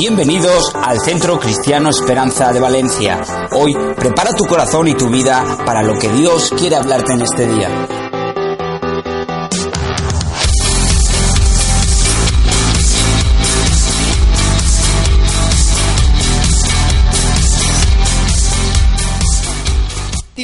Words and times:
Bienvenidos 0.00 0.72
al 0.74 0.98
Centro 0.98 1.38
Cristiano 1.38 1.90
Esperanza 1.90 2.50
de 2.54 2.58
Valencia. 2.58 3.20
Hoy 3.52 3.74
prepara 3.96 4.34
tu 4.34 4.46
corazón 4.46 4.88
y 4.88 4.94
tu 4.94 5.10
vida 5.10 5.58
para 5.66 5.82
lo 5.82 5.98
que 5.98 6.08
Dios 6.08 6.50
quiere 6.58 6.76
hablarte 6.76 7.12
en 7.12 7.20
este 7.20 7.46
día. 7.46 7.86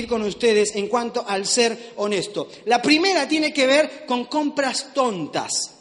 con 0.06 0.22
ustedes 0.22 0.76
en 0.76 0.88
cuanto 0.88 1.24
al 1.26 1.46
ser 1.46 1.94
honesto. 1.96 2.48
La 2.66 2.80
primera 2.80 3.26
tiene 3.26 3.52
que 3.52 3.66
ver 3.66 4.04
con 4.06 4.26
compras 4.26 4.92
tontas. 4.94 5.75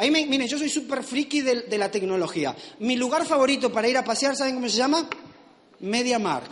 Ahí 0.00 0.10
me, 0.10 0.24
miren, 0.24 0.48
yo 0.48 0.56
soy 0.56 0.70
súper 0.70 1.02
friki 1.04 1.42
de, 1.42 1.76
la 1.76 1.90
tecnología. 1.90 2.56
Mi 2.78 2.96
lugar 2.96 3.26
favorito 3.26 3.70
para 3.70 3.86
ir 3.86 3.98
a 3.98 4.02
pasear, 4.02 4.34
¿saben 4.34 4.54
cómo 4.54 4.66
se 4.66 4.78
llama? 4.78 5.06
MediaMark. 5.80 6.50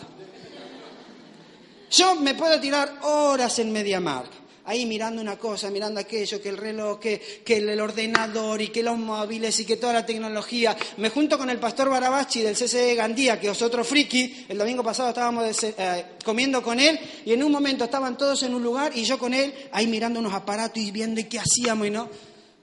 Yo 1.91 2.17
me 2.17 2.35
puedo 2.35 2.61
tirar 2.61 2.99
horas 3.05 3.59
en 3.59 3.73
MediaMark 3.73 4.31
ahí 4.67 4.85
mirando 4.85 5.23
una 5.23 5.39
cosa, 5.39 5.71
mirando 5.71 5.99
aquello, 5.99 6.43
que 6.43 6.51
el 6.51 6.59
reloj, 6.59 7.01
que, 7.01 7.43
el 7.47 7.81
ordenador 7.81 8.61
y 8.61 8.69
que 8.69 8.83
los 8.83 8.99
móviles 8.99 9.59
y 9.61 9.65
que 9.65 9.79
toda 9.79 9.95
la 9.95 10.05
tecnología. 10.05 10.77
Me 10.99 11.09
junto 11.09 11.39
con 11.39 11.49
el 11.49 11.59
pastor 11.59 11.89
Barabachi 11.89 12.43
del 12.43 12.55
CCE 12.55 12.95
Gandía, 12.95 13.41
que 13.41 13.49
es 13.49 13.63
otro 13.63 13.83
friki. 13.83 14.45
El 14.47 14.59
domingo 14.59 14.83
pasado 14.83 15.09
estábamos 15.09 15.63
eh, 15.63 16.05
comiendo 16.23 16.63
con 16.63 16.79
él 16.81 17.01
y 17.25 17.33
en 17.33 17.43
un 17.43 17.51
momento 17.51 17.85
estaban 17.85 18.19
todos 18.19 18.43
en 18.43 18.55
un 18.55 18.63
lugar 18.63 18.93
y 18.95 19.05
yo 19.05 19.19
con 19.19 19.33
él 19.33 19.55
ahí 19.73 19.87
mirando 19.87 20.21
unos 20.21 20.35
aparatos 20.35 20.83
y 20.83 20.91
viendo 20.91 21.23
qué 21.31 21.39
hacíamos 21.39 21.87
y 21.87 21.91
no. 21.91 22.11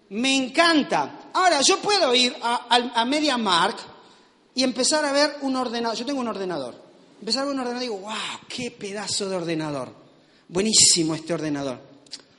Me 0.09 0.35
encanta. 0.35 1.29
Ahora, 1.33 1.61
yo 1.61 1.79
puedo 1.79 2.13
ir 2.13 2.35
a, 2.41 3.05
MediaMark 3.05 3.77
y 4.53 4.63
empezar 4.63 5.03
a 5.05 5.11
ver 5.11 5.37
un 5.41 5.55
ordenador. 5.55 5.97
Yo 5.97 6.05
tengo 6.05 6.21
un 6.21 6.27
ordenador. 6.27 6.75
Empezar 7.19 7.43
a 7.43 7.45
ver 7.45 7.53
un 7.53 7.59
ordenador 7.59 7.83
y 7.83 7.87
digo, 7.87 7.99
wow, 7.99 8.13
qué 8.47 8.71
pedazo 8.71 9.27
de 9.29 9.35
ordenador. 9.35 9.93
Buenísimo 10.47 11.15
este 11.15 11.33
ordenador. 11.33 11.79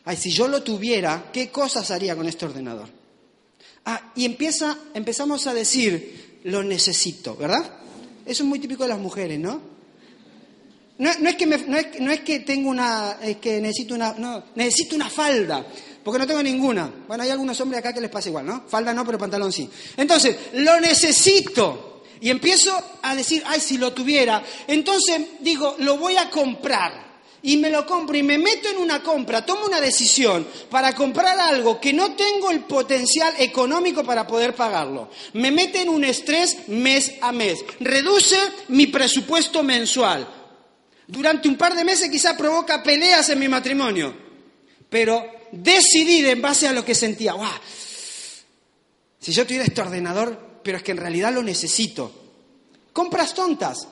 Ay, 0.04 0.16
si 0.16 0.30
yo 0.30 0.46
lo 0.46 0.62
tuviera, 0.62 1.30
¿qué 1.32 1.50
cosas 1.50 1.90
haría 1.90 2.14
con 2.14 2.28
este 2.28 2.46
ordenador? 2.46 2.88
Ah, 3.84 4.12
y 4.14 4.24
empieza, 4.24 4.78
empezamos 4.94 5.46
a 5.46 5.54
decir, 5.54 6.40
lo 6.44 6.62
necesito, 6.62 7.36
¿verdad? 7.36 7.64
Eso 8.24 8.42
es 8.42 8.48
muy 8.48 8.60
típico 8.60 8.84
de 8.84 8.90
las 8.90 8.98
mujeres, 8.98 9.38
¿no? 9.38 9.60
No, 10.98 11.10
es, 11.10 11.36
que 11.36 11.46
no, 11.46 12.10
es, 12.10 12.20
que 12.20 12.40
tengo 12.40 12.70
una, 12.70 13.18
es 13.22 13.36
que 13.36 13.60
necesito 13.60 13.94
una, 13.94 14.14
no, 14.14 14.42
necesito 14.54 14.96
una 14.96 15.10
falda, 15.10 15.66
porque 16.06 16.20
no 16.20 16.26
tengo 16.28 16.40
ninguna. 16.40 16.88
Bueno, 17.08 17.24
hay 17.24 17.30
algunos 17.30 17.60
hombres 17.60 17.80
acá 17.80 17.92
que 17.92 18.00
les 18.00 18.12
pasa 18.12 18.28
igual, 18.28 18.46
¿no? 18.46 18.62
Falda 18.68 18.94
no, 18.94 19.04
pero 19.04 19.18
pantalón 19.18 19.52
sí. 19.52 19.68
Entonces, 19.96 20.36
lo 20.52 20.78
necesito. 20.80 22.04
Y 22.20 22.30
empiezo 22.30 22.80
a 23.02 23.16
decir, 23.16 23.42
ay, 23.44 23.58
si 23.58 23.76
lo 23.76 23.92
tuviera. 23.92 24.40
Entonces 24.68 25.20
digo, 25.40 25.74
lo 25.80 25.96
voy 25.96 26.16
a 26.16 26.30
comprar 26.30 26.92
y 27.42 27.56
me 27.56 27.70
lo 27.70 27.84
compro 27.84 28.16
y 28.16 28.22
me 28.22 28.38
meto 28.38 28.68
en 28.68 28.76
una 28.76 29.02
compra, 29.02 29.44
tomo 29.44 29.66
una 29.66 29.80
decisión 29.80 30.46
para 30.70 30.94
comprar 30.94 31.40
algo 31.40 31.80
que 31.80 31.92
no 31.92 32.14
tengo 32.14 32.52
el 32.52 32.60
potencial 32.60 33.34
económico 33.38 34.04
para 34.04 34.28
poder 34.28 34.54
pagarlo. 34.54 35.10
Me 35.32 35.50
mete 35.50 35.82
en 35.82 35.88
un 35.88 36.04
estrés 36.04 36.68
mes 36.68 37.14
a 37.20 37.32
mes. 37.32 37.64
Reduce 37.80 38.38
mi 38.68 38.86
presupuesto 38.86 39.64
mensual. 39.64 40.24
Durante 41.08 41.48
un 41.48 41.56
par 41.56 41.74
de 41.74 41.84
meses 41.84 42.08
quizá 42.08 42.36
provoca 42.36 42.84
peleas 42.84 43.28
en 43.28 43.40
mi 43.40 43.48
matrimonio. 43.48 44.14
Pero 44.88 45.35
decidí 45.52 46.24
en 46.26 46.42
base 46.42 46.68
a 46.68 46.72
lo 46.72 46.84
que 46.84 46.94
sentía. 46.94 47.34
¡Wow! 47.34 47.46
Si 49.20 49.32
yo 49.32 49.44
tuviera 49.44 49.64
este 49.64 49.80
ordenador, 49.80 50.60
pero 50.62 50.78
es 50.78 50.82
que 50.82 50.92
en 50.92 50.98
realidad 50.98 51.32
lo 51.32 51.42
necesito. 51.42 52.12
Compras 52.92 53.34
tontas 53.34 53.88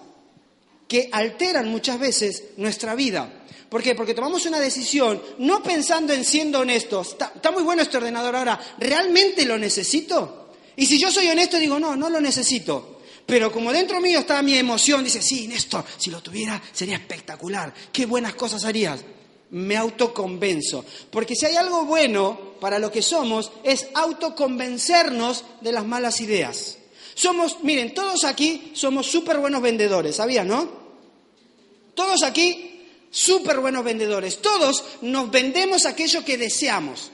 que 0.88 1.08
alteran 1.12 1.68
muchas 1.68 1.98
veces 1.98 2.44
nuestra 2.56 2.94
vida. 2.94 3.44
¿Por 3.68 3.82
qué? 3.82 3.94
Porque 3.94 4.14
tomamos 4.14 4.46
una 4.46 4.60
decisión 4.60 5.20
no 5.38 5.62
pensando 5.62 6.12
en 6.12 6.24
siendo 6.24 6.60
honestos. 6.60 7.16
Está, 7.20 7.50
muy 7.50 7.62
bueno 7.62 7.82
este 7.82 7.96
ordenador 7.96 8.36
ahora, 8.36 8.60
¿realmente 8.78 9.44
lo 9.44 9.58
necesito? 9.58 10.52
Y 10.76 10.86
si 10.86 10.98
yo 10.98 11.10
soy 11.10 11.28
honesto 11.28 11.58
digo, 11.58 11.80
no, 11.80 11.96
no 11.96 12.08
lo 12.08 12.20
necesito. 12.20 13.00
Pero 13.26 13.50
como 13.50 13.72
dentro 13.72 14.00
mío 14.00 14.20
está 14.20 14.42
mi 14.42 14.56
emoción, 14.56 15.02
dice, 15.02 15.22
sí, 15.22 15.48
Néstor, 15.48 15.84
si 15.96 16.10
lo 16.10 16.20
tuviera 16.22 16.62
sería 16.72 16.96
espectacular, 16.96 17.74
qué 17.92 18.06
buenas 18.06 18.34
cosas 18.34 18.64
harías. 18.64 19.00
Me 19.50 19.76
autoconvenzo. 19.76 20.84
Porque 21.10 21.36
si 21.36 21.46
hay 21.46 21.56
algo 21.56 21.84
bueno 21.84 22.54
para 22.60 22.78
lo 22.78 22.90
que 22.90 23.02
somos, 23.02 23.52
es 23.62 23.88
autoconvencernos 23.94 25.44
de 25.60 25.72
las 25.72 25.86
malas 25.86 26.20
ideas. 26.20 26.78
Somos, 27.14 27.62
miren, 27.62 27.94
todos 27.94 28.24
aquí 28.24 28.72
somos 28.74 29.06
súper 29.06 29.38
buenos 29.38 29.62
vendedores, 29.62 30.16
¿sabías, 30.16 30.44
no? 30.44 30.68
Todos 31.94 32.22
aquí 32.24 32.74
súper 33.10 33.60
buenos 33.60 33.84
vendedores. 33.84 34.42
Todos 34.42 34.84
nos 35.02 35.30
vendemos 35.30 35.86
aquello 35.86 36.24
que 36.24 36.36
deseamos. 36.36 37.12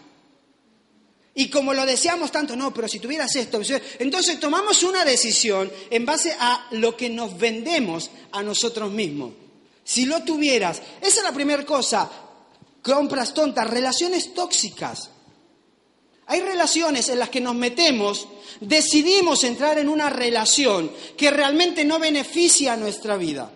Y 1.35 1.49
como 1.49 1.75
lo 1.75 1.87
deseamos 1.87 2.33
tanto, 2.33 2.57
no, 2.57 2.75
pero 2.75 2.89
si 2.89 2.99
tuvieras 2.99 3.37
esto, 3.37 3.61
entonces 3.99 4.41
tomamos 4.41 4.83
una 4.83 5.05
decisión 5.05 5.71
en 5.91 6.05
base 6.05 6.35
a 6.39 6.67
lo 6.73 6.97
que 6.97 7.09
nos 7.09 7.39
vendemos 7.39 8.11
a 8.33 8.43
nosotros 8.43 8.91
mismos. 8.91 9.33
Si 9.91 10.07
lo 10.07 10.23
tuvieras, 10.23 10.81
esa 11.01 11.19
es 11.19 11.25
la 11.25 11.33
primera 11.33 11.67
cosa, 11.67 12.09
compras 12.81 13.35
tontas, 13.35 13.69
relaciones 13.69 14.33
tóxicas. 14.33 15.11
Hay 16.27 16.43
relaciones 16.43 17.09
en 17.09 17.19
las 17.19 17.29
que 17.29 17.41
nos 17.41 17.57
metemos, 17.57 18.29
decidimos 18.61 19.43
entrar 19.43 19.81
en 19.81 19.89
una 19.89 20.09
relación 20.09 20.93
que 21.17 21.33
realmente 21.33 21.85
no 21.85 21.99
beneficia 21.99 22.75
a 22.75 22.77
nuestra 22.77 23.17
vida. 23.17 23.51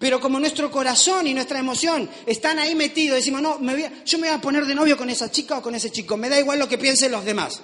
Pero 0.00 0.20
como 0.20 0.40
nuestro 0.40 0.72
corazón 0.72 1.28
y 1.28 1.34
nuestra 1.34 1.60
emoción 1.60 2.10
están 2.26 2.58
ahí 2.58 2.74
metidos, 2.74 3.18
decimos, 3.18 3.40
no, 3.40 3.60
yo 4.04 4.18
me 4.18 4.26
voy 4.26 4.36
a 4.36 4.40
poner 4.40 4.66
de 4.66 4.74
novio 4.74 4.96
con 4.96 5.08
esa 5.08 5.30
chica 5.30 5.58
o 5.58 5.62
con 5.62 5.76
ese 5.76 5.92
chico, 5.92 6.16
me 6.16 6.28
da 6.28 6.40
igual 6.40 6.58
lo 6.58 6.68
que 6.68 6.78
piensen 6.78 7.12
los 7.12 7.24
demás. 7.24 7.60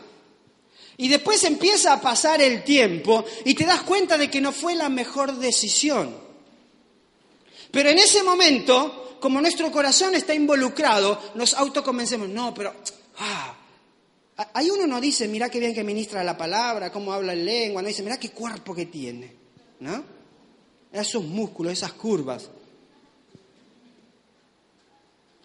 Y 0.96 1.08
después 1.08 1.42
empieza 1.42 1.92
a 1.92 2.00
pasar 2.00 2.40
el 2.40 2.62
tiempo 2.62 3.24
y 3.44 3.54
te 3.54 3.64
das 3.64 3.82
cuenta 3.82 4.16
de 4.16 4.30
que 4.30 4.40
no 4.40 4.52
fue 4.52 4.76
la 4.76 4.88
mejor 4.88 5.38
decisión. 5.38 6.22
Pero 7.74 7.90
en 7.90 7.98
ese 7.98 8.22
momento, 8.22 9.18
como 9.20 9.40
nuestro 9.40 9.70
corazón 9.70 10.14
está 10.14 10.32
involucrado, 10.32 11.20
nos 11.34 11.52
autoconvencemos, 11.52 12.28
no, 12.28 12.54
pero... 12.54 12.72
Ah, 13.18 13.54
ahí 14.54 14.70
uno 14.70 14.86
no 14.86 15.00
dice, 15.00 15.28
mira 15.28 15.50
qué 15.50 15.60
bien 15.60 15.74
que 15.74 15.84
ministra 15.84 16.24
la 16.24 16.36
palabra, 16.36 16.90
cómo 16.90 17.12
habla 17.12 17.34
en 17.34 17.44
lengua, 17.44 17.82
no 17.82 17.88
dice, 17.88 18.02
mira 18.02 18.18
qué 18.18 18.30
cuerpo 18.30 18.74
que 18.74 18.86
tiene, 18.86 19.32
¿no? 19.80 20.14
esos 21.00 21.24
músculos, 21.24 21.72
esas 21.72 21.92
curvas. 21.92 22.48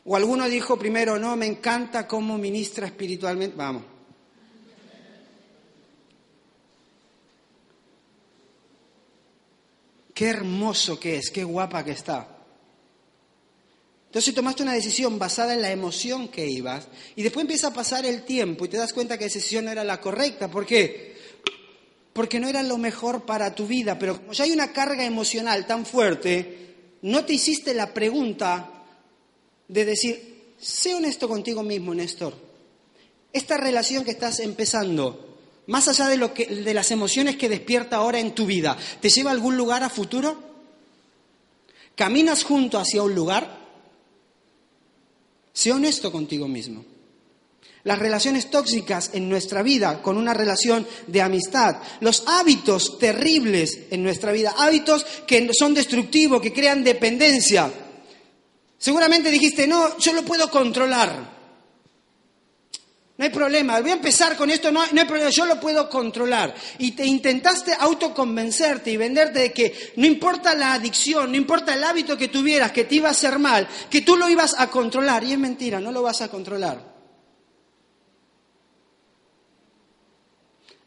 O 0.05 0.15
alguno 0.15 0.47
dijo 0.47 0.77
primero, 0.77 1.17
no, 1.19 1.35
me 1.35 1.47
encanta 1.47 2.07
cómo 2.07 2.37
ministra 2.37 2.85
espiritualmente. 2.85 3.55
Vamos. 3.55 3.83
Qué 10.19 10.27
hermoso 10.27 10.99
que 10.99 11.15
es, 11.15 11.31
qué 11.31 11.45
guapa 11.45 11.85
que 11.85 11.91
está. 11.91 12.27
Entonces 14.07 14.35
tomaste 14.35 14.63
una 14.63 14.73
decisión 14.73 15.17
basada 15.17 15.53
en 15.53 15.61
la 15.61 15.71
emoción 15.71 16.27
que 16.27 16.45
ibas 16.45 16.89
y 17.15 17.23
después 17.23 17.43
empieza 17.43 17.67
a 17.67 17.73
pasar 17.73 18.05
el 18.05 18.23
tiempo 18.23 18.65
y 18.65 18.67
te 18.67 18.75
das 18.75 18.91
cuenta 18.91 19.17
que 19.17 19.23
esa 19.23 19.35
decisión 19.35 19.63
no 19.63 19.71
era 19.71 19.85
la 19.85 20.01
correcta. 20.01 20.51
¿Por 20.51 20.65
qué? 20.65 21.15
porque 22.11 22.41
no 22.41 22.49
era 22.49 22.63
lo 22.63 22.77
mejor 22.77 23.25
para 23.25 23.55
tu 23.55 23.65
vida, 23.65 23.97
pero 23.97 24.17
como 24.17 24.33
ya 24.33 24.43
hay 24.43 24.51
una 24.51 24.73
carga 24.73 25.05
emocional 25.05 25.65
tan 25.65 25.85
fuerte, 25.85 26.97
no 27.03 27.23
te 27.23 27.31
hiciste 27.31 27.73
la 27.73 27.93
pregunta 27.93 28.83
de 29.69 29.85
decir, 29.85 30.53
sé 30.59 30.95
honesto 30.95 31.29
contigo 31.29 31.63
mismo, 31.63 31.95
Néstor. 31.95 32.33
Esta 33.31 33.55
relación 33.55 34.03
que 34.03 34.11
estás 34.11 34.41
empezando, 34.41 35.28
más 35.69 35.87
allá 35.87 36.07
de, 36.07 36.17
lo 36.17 36.33
que, 36.33 36.47
de 36.47 36.73
las 36.73 36.89
emociones 36.89 37.37
que 37.37 37.47
despierta 37.47 37.97
ahora 37.97 38.19
en 38.19 38.33
tu 38.33 38.47
vida, 38.47 38.75
¿te 38.99 39.09
lleva 39.09 39.29
a 39.29 39.33
algún 39.33 39.55
lugar 39.55 39.83
a 39.83 39.89
futuro? 39.89 40.35
¿Caminas 41.95 42.43
junto 42.43 42.79
hacia 42.79 43.03
un 43.03 43.13
lugar? 43.13 43.55
Sé 45.53 45.71
honesto 45.71 46.11
contigo 46.11 46.47
mismo. 46.47 46.83
Las 47.83 47.99
relaciones 47.99 48.49
tóxicas 48.49 49.11
en 49.13 49.29
nuestra 49.29 49.61
vida 49.61 50.01
con 50.01 50.17
una 50.17 50.33
relación 50.33 50.87
de 51.05 51.21
amistad. 51.21 51.75
Los 51.99 52.23
hábitos 52.25 52.97
terribles 52.97 53.81
en 53.91 54.01
nuestra 54.01 54.31
vida. 54.31 54.55
Hábitos 54.57 55.05
que 55.27 55.53
son 55.53 55.75
destructivos, 55.75 56.41
que 56.41 56.51
crean 56.51 56.83
dependencia. 56.83 57.71
Seguramente 58.79 59.29
dijiste, 59.29 59.67
no, 59.67 59.99
yo 59.99 60.13
lo 60.13 60.23
puedo 60.23 60.49
controlar. 60.49 61.38
No 63.19 63.25
hay 63.25 63.31
problema, 63.31 63.81
voy 63.81 63.91
a 63.91 63.95
empezar 63.95 64.37
con 64.37 64.49
esto, 64.49 64.71
no, 64.71 64.81
hay 64.81 65.05
problema, 65.05 65.29
yo 65.29 65.45
lo 65.45 65.59
puedo 65.59 65.89
controlar. 65.89 66.55
Y 66.77 66.93
te 66.93 67.05
intentaste 67.05 67.75
autoconvencerte 67.77 68.91
y 68.91 68.95
venderte 68.95 69.39
de 69.39 69.53
que 69.53 69.91
no 69.97 70.07
importa 70.07 70.55
la 70.55 70.71
adicción, 70.71 71.29
no 71.29 71.37
importa 71.37 71.75
el 71.75 71.83
hábito 71.83 72.17
que 72.17 72.29
tuvieras, 72.29 72.71
que 72.71 72.85
te 72.85 72.95
iba 72.95 73.09
a 73.09 73.11
hacer 73.11 73.37
mal, 73.37 73.67
que 73.89 74.01
tú 74.01 74.15
lo 74.15 74.29
ibas 74.29 74.55
a 74.57 74.71
controlar. 74.71 75.25
Y 75.25 75.33
es 75.33 75.37
mentira, 75.37 75.81
no 75.81 75.91
lo 75.91 76.01
vas 76.01 76.21
a 76.21 76.29
controlar. 76.29 76.97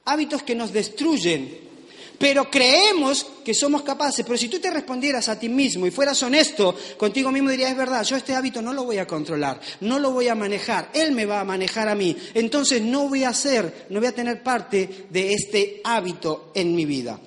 hábitos 0.05 0.43
que 0.43 0.55
nos 0.55 0.73
destruyen, 0.73 1.72
pero 2.19 2.51
creemos 2.51 3.27
que 3.45 3.55
somos 3.55 3.83
capaces. 3.83 4.25
Pero 4.25 4.39
si 4.39 4.49
tú 4.49 4.59
te 4.59 4.71
respondieras 4.71 5.29
a 5.29 5.39
ti 5.39 5.49
mismo 5.49 5.87
y 5.87 5.91
fueras 5.91 6.23
honesto 6.23 6.75
contigo 6.97 7.31
mismo, 7.33 7.51
dirías, 7.51 7.71
es 7.71 7.77
verdad, 7.77 8.05
yo 8.05 8.17
este 8.17 8.35
hábito 8.35 8.63
no 8.63 8.73
lo 8.73 8.85
voy 8.85 8.99
a 8.99 9.07
controlar, 9.07 9.61
no 9.81 9.99
lo 9.99 10.13
voy 10.13 10.29
a 10.29 10.35
manejar, 10.35 10.91
él 10.95 11.13
me 11.13 11.27
va 11.27 11.41
a 11.41 11.45
manejar 11.45 11.89
a 11.89 11.95
mí. 11.95 12.17
Entonces 12.35 12.83
no 12.83 13.09
voy 13.09 13.25
a 13.25 13.33
ser, 13.33 13.87
no 13.91 14.01
voy 14.01 14.09
a 14.09 14.15
tener 14.15 14.43
parte 14.43 15.07
de 15.11 15.33
este 15.33 15.81
hábito 15.85 16.53
en 16.55 16.75
mi 16.75 16.85
vida. 16.85 17.19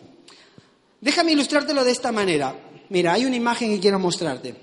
Déjame 1.01 1.33
ilustrártelo 1.33 1.83
de 1.83 1.91
esta 1.91 2.11
manera. 2.11 2.55
Mira, 2.89 3.13
hay 3.13 3.25
una 3.25 3.35
imagen 3.35 3.71
que 3.71 3.79
quiero 3.79 3.99
mostrarte, 3.99 4.55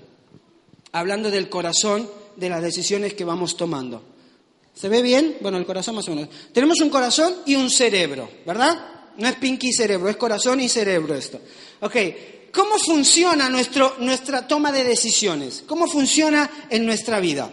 hablando 0.91 1.29
del 1.29 1.49
corazón 1.49 2.09
de 2.35 2.49
las 2.49 2.61
decisiones 2.61 3.13
que 3.13 3.25
vamos 3.25 3.55
tomando. 3.55 4.03
¿Se 4.73 4.89
ve 4.89 5.01
bien? 5.01 5.37
Bueno, 5.41 5.57
el 5.57 5.65
corazón 5.65 5.95
más 5.95 6.07
o 6.07 6.15
menos. 6.15 6.29
Tenemos 6.51 6.81
un 6.81 6.89
corazón 6.89 7.33
y 7.45 7.55
un 7.55 7.69
cerebro, 7.69 8.29
¿verdad? 8.45 8.92
No 9.17 9.27
es 9.27 9.35
pinky 9.35 9.69
y 9.69 9.73
cerebro, 9.73 10.09
es 10.09 10.17
corazón 10.17 10.59
y 10.59 10.69
cerebro 10.69 11.15
esto. 11.15 11.39
Ok, 11.81 11.95
¿cómo 12.51 12.77
funciona 12.77 13.49
nuestro, 13.49 13.95
nuestra 13.99 14.47
toma 14.47 14.71
de 14.71 14.83
decisiones? 14.83 15.63
¿Cómo 15.67 15.87
funciona 15.87 16.49
en 16.69 16.85
nuestra 16.85 17.19
vida? 17.19 17.51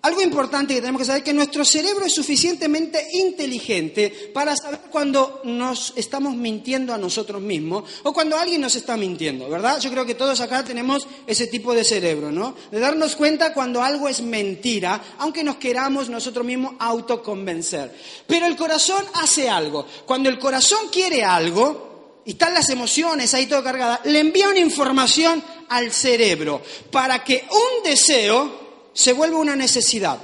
Algo 0.00 0.22
importante 0.22 0.74
que 0.74 0.80
tenemos 0.80 1.00
que 1.00 1.06
saber 1.06 1.22
es 1.22 1.24
que 1.24 1.34
nuestro 1.34 1.64
cerebro 1.64 2.04
es 2.04 2.14
suficientemente 2.14 3.04
inteligente 3.14 4.30
para 4.32 4.54
saber 4.54 4.78
cuando 4.90 5.40
nos 5.42 5.92
estamos 5.96 6.36
mintiendo 6.36 6.94
a 6.94 6.98
nosotros 6.98 7.42
mismos 7.42 7.82
o 8.04 8.12
cuando 8.12 8.38
alguien 8.38 8.60
nos 8.60 8.76
está 8.76 8.96
mintiendo, 8.96 9.50
¿verdad? 9.50 9.80
Yo 9.80 9.90
creo 9.90 10.06
que 10.06 10.14
todos 10.14 10.40
acá 10.40 10.64
tenemos 10.64 11.08
ese 11.26 11.48
tipo 11.48 11.74
de 11.74 11.82
cerebro, 11.82 12.30
¿no? 12.30 12.54
De 12.70 12.78
darnos 12.78 13.16
cuenta 13.16 13.52
cuando 13.52 13.82
algo 13.82 14.08
es 14.08 14.22
mentira, 14.22 15.02
aunque 15.18 15.42
nos 15.42 15.56
queramos 15.56 16.08
nosotros 16.08 16.46
mismos 16.46 16.74
autoconvencer. 16.78 17.92
Pero 18.28 18.46
el 18.46 18.54
corazón 18.54 19.04
hace 19.14 19.48
algo. 19.48 19.84
Cuando 20.06 20.28
el 20.28 20.38
corazón 20.38 20.88
quiere 20.92 21.24
algo, 21.24 22.22
y 22.24 22.32
están 22.32 22.54
las 22.54 22.68
emociones 22.68 23.34
ahí 23.34 23.46
todo 23.46 23.64
cargadas, 23.64 24.00
le 24.04 24.20
envía 24.20 24.48
una 24.48 24.60
información 24.60 25.42
al 25.70 25.90
cerebro 25.90 26.62
para 26.92 27.24
que 27.24 27.44
un 27.50 27.82
deseo 27.82 28.67
se 28.98 29.12
vuelve 29.12 29.36
una 29.36 29.54
necesidad. 29.54 30.18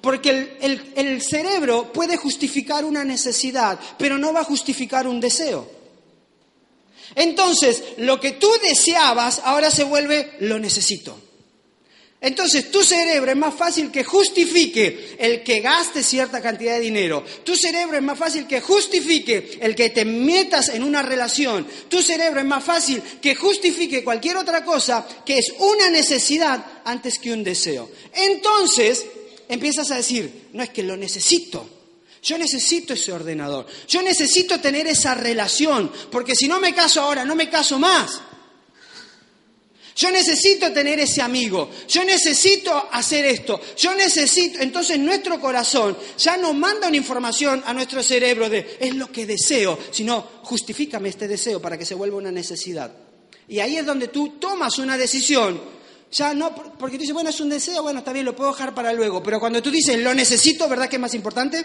Porque 0.00 0.58
el, 0.60 1.22
cerebro 1.22 1.92
puede 1.92 2.16
justificar 2.16 2.84
una 2.84 3.04
necesidad, 3.04 3.78
pero 3.98 4.18
no 4.18 4.32
va 4.32 4.40
a 4.40 4.44
justificar 4.44 5.06
un 5.06 5.20
deseo. 5.20 5.70
Entonces, 7.14 7.84
lo 7.98 8.18
que 8.18 8.32
tú 8.32 8.50
deseabas 8.64 9.40
ahora 9.44 9.70
se 9.70 9.84
vuelve 9.84 10.32
lo 10.40 10.58
necesito. 10.58 11.16
Entonces, 12.20 12.70
tu 12.70 12.82
cerebro 12.82 13.30
es 13.30 13.36
más 13.36 13.54
fácil 13.54 13.90
que 13.90 14.02
justifique 14.02 15.16
el 15.18 15.44
que 15.44 15.60
gaste 15.60 16.02
cierta 16.02 16.40
cantidad 16.40 16.74
de 16.74 16.80
dinero. 16.80 17.22
Tu 17.44 17.54
cerebro 17.54 17.96
es 17.96 18.02
más 18.02 18.18
fácil 18.18 18.46
que 18.46 18.60
justifique 18.60 19.58
el 19.60 19.74
que 19.74 19.90
te 19.90 20.04
metas 20.04 20.70
en 20.70 20.82
una 20.82 21.02
relación. 21.02 21.66
Tu 21.88 22.02
cerebro 22.02 22.40
es 22.40 22.46
más 22.46 22.64
fácil 22.64 23.02
que 23.20 23.34
justifique 23.34 24.02
cualquier 24.02 24.38
otra 24.38 24.64
cosa 24.64 25.06
que 25.26 25.38
es 25.38 25.52
una 25.58 25.90
necesidad 25.90 26.64
antes 26.84 27.18
que 27.18 27.32
un 27.32 27.44
deseo. 27.44 27.90
Entonces, 28.14 29.04
empiezas 29.48 29.90
a 29.90 29.96
decir, 29.96 30.48
no 30.54 30.62
es 30.62 30.70
que 30.70 30.82
lo 30.82 30.96
necesito. 30.96 31.68
Yo 32.22 32.38
necesito 32.38 32.94
ese 32.94 33.12
ordenador. 33.12 33.66
Yo 33.86 34.02
necesito 34.02 34.58
tener 34.58 34.86
esa 34.86 35.14
relación, 35.14 35.92
porque 36.10 36.34
si 36.34 36.48
no 36.48 36.58
me 36.58 36.74
caso 36.74 37.02
ahora, 37.02 37.24
no 37.24 37.36
me 37.36 37.48
caso 37.50 37.78
más. 37.78 38.20
Yo 39.96 40.10
necesito 40.10 40.70
tener 40.74 41.00
ese 41.00 41.22
amigo, 41.22 41.70
yo 41.88 42.04
necesito 42.04 42.86
hacer 42.92 43.24
esto, 43.24 43.58
yo 43.78 43.94
necesito. 43.94 44.60
Entonces 44.60 44.98
nuestro 44.98 45.40
corazón 45.40 45.96
ya 46.18 46.36
no 46.36 46.52
manda 46.52 46.88
una 46.88 46.98
información 46.98 47.62
a 47.64 47.72
nuestro 47.72 48.02
cerebro 48.02 48.50
de 48.50 48.76
es 48.78 48.94
lo 48.94 49.10
que 49.10 49.24
deseo, 49.24 49.78
sino 49.90 50.22
justifícame 50.42 51.08
este 51.08 51.26
deseo 51.26 51.62
para 51.62 51.78
que 51.78 51.86
se 51.86 51.94
vuelva 51.94 52.18
una 52.18 52.30
necesidad. 52.30 52.92
Y 53.48 53.60
ahí 53.60 53.78
es 53.78 53.86
donde 53.86 54.08
tú 54.08 54.38
tomas 54.38 54.78
una 54.78 54.98
decisión. 54.98 55.76
Ya 56.12 56.34
no, 56.34 56.54
porque 56.54 56.96
tú 56.96 57.00
dices, 57.00 57.14
bueno, 57.14 57.30
es 57.30 57.40
un 57.40 57.48
deseo, 57.48 57.82
bueno, 57.82 58.00
está 58.00 58.12
bien, 58.12 58.26
lo 58.26 58.36
puedo 58.36 58.50
dejar 58.52 58.74
para 58.74 58.92
luego. 58.92 59.22
Pero 59.22 59.40
cuando 59.40 59.62
tú 59.62 59.70
dices, 59.70 59.98
lo 59.98 60.12
necesito, 60.12 60.68
¿verdad 60.68 60.90
que 60.90 60.96
es 60.96 61.02
más 61.02 61.14
importante? 61.14 61.64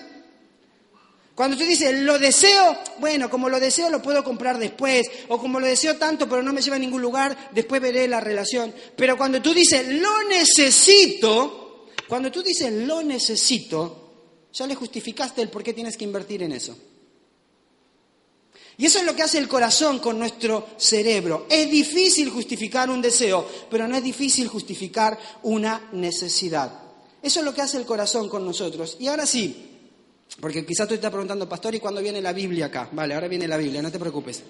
Cuando 1.41 1.57
tú 1.57 1.63
dices, 1.63 2.01
lo 2.01 2.19
deseo, 2.19 2.77
bueno, 2.99 3.27
como 3.27 3.49
lo 3.49 3.59
deseo 3.59 3.89
lo 3.89 3.99
puedo 3.99 4.23
comprar 4.23 4.59
después, 4.59 5.09
o 5.27 5.39
como 5.39 5.59
lo 5.59 5.65
deseo 5.65 5.97
tanto 5.97 6.29
pero 6.29 6.43
no 6.43 6.53
me 6.53 6.61
lleva 6.61 6.75
a 6.75 6.79
ningún 6.79 7.01
lugar, 7.01 7.49
después 7.51 7.81
veré 7.81 8.07
la 8.07 8.19
relación. 8.19 8.71
Pero 8.95 9.17
cuando 9.17 9.41
tú 9.41 9.51
dices, 9.51 9.87
lo 9.87 10.21
necesito, 10.25 11.87
cuando 12.07 12.31
tú 12.31 12.43
dices, 12.43 12.71
lo 12.71 13.01
necesito, 13.01 14.11
ya 14.53 14.67
le 14.67 14.75
justificaste 14.75 15.41
el 15.41 15.49
por 15.49 15.63
qué 15.63 15.73
tienes 15.73 15.97
que 15.97 16.03
invertir 16.03 16.43
en 16.43 16.51
eso. 16.51 16.77
Y 18.77 18.85
eso 18.85 18.99
es 18.99 19.05
lo 19.05 19.15
que 19.15 19.23
hace 19.23 19.39
el 19.39 19.47
corazón 19.47 19.97
con 19.97 20.19
nuestro 20.19 20.67
cerebro. 20.77 21.47
Es 21.49 21.71
difícil 21.71 22.29
justificar 22.29 22.87
un 22.91 23.01
deseo, 23.01 23.47
pero 23.67 23.87
no 23.87 23.97
es 23.97 24.03
difícil 24.03 24.47
justificar 24.47 25.17
una 25.41 25.89
necesidad. 25.93 26.71
Eso 27.23 27.39
es 27.39 27.45
lo 27.45 27.55
que 27.55 27.63
hace 27.63 27.77
el 27.77 27.85
corazón 27.87 28.29
con 28.29 28.45
nosotros. 28.45 28.97
Y 28.99 29.07
ahora 29.07 29.25
sí, 29.25 29.70
porque 30.39 30.65
quizás 30.65 30.87
tú 30.87 30.93
estás 30.93 31.11
preguntando, 31.11 31.47
pastor, 31.47 31.75
¿y 31.75 31.79
cuándo 31.79 32.01
viene 32.01 32.21
la 32.21 32.33
Biblia 32.33 32.67
acá? 32.67 32.89
Vale, 32.91 33.13
ahora 33.13 33.27
viene 33.27 33.47
la 33.47 33.57
Biblia, 33.57 33.81
no 33.81 33.91
te 33.91 33.99
preocupes. 33.99 34.43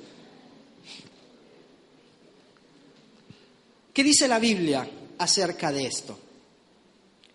¿Qué 3.93 4.03
dice 4.03 4.27
la 4.27 4.39
Biblia 4.39 4.87
acerca 5.17 5.71
de 5.71 5.85
esto? 5.85 6.17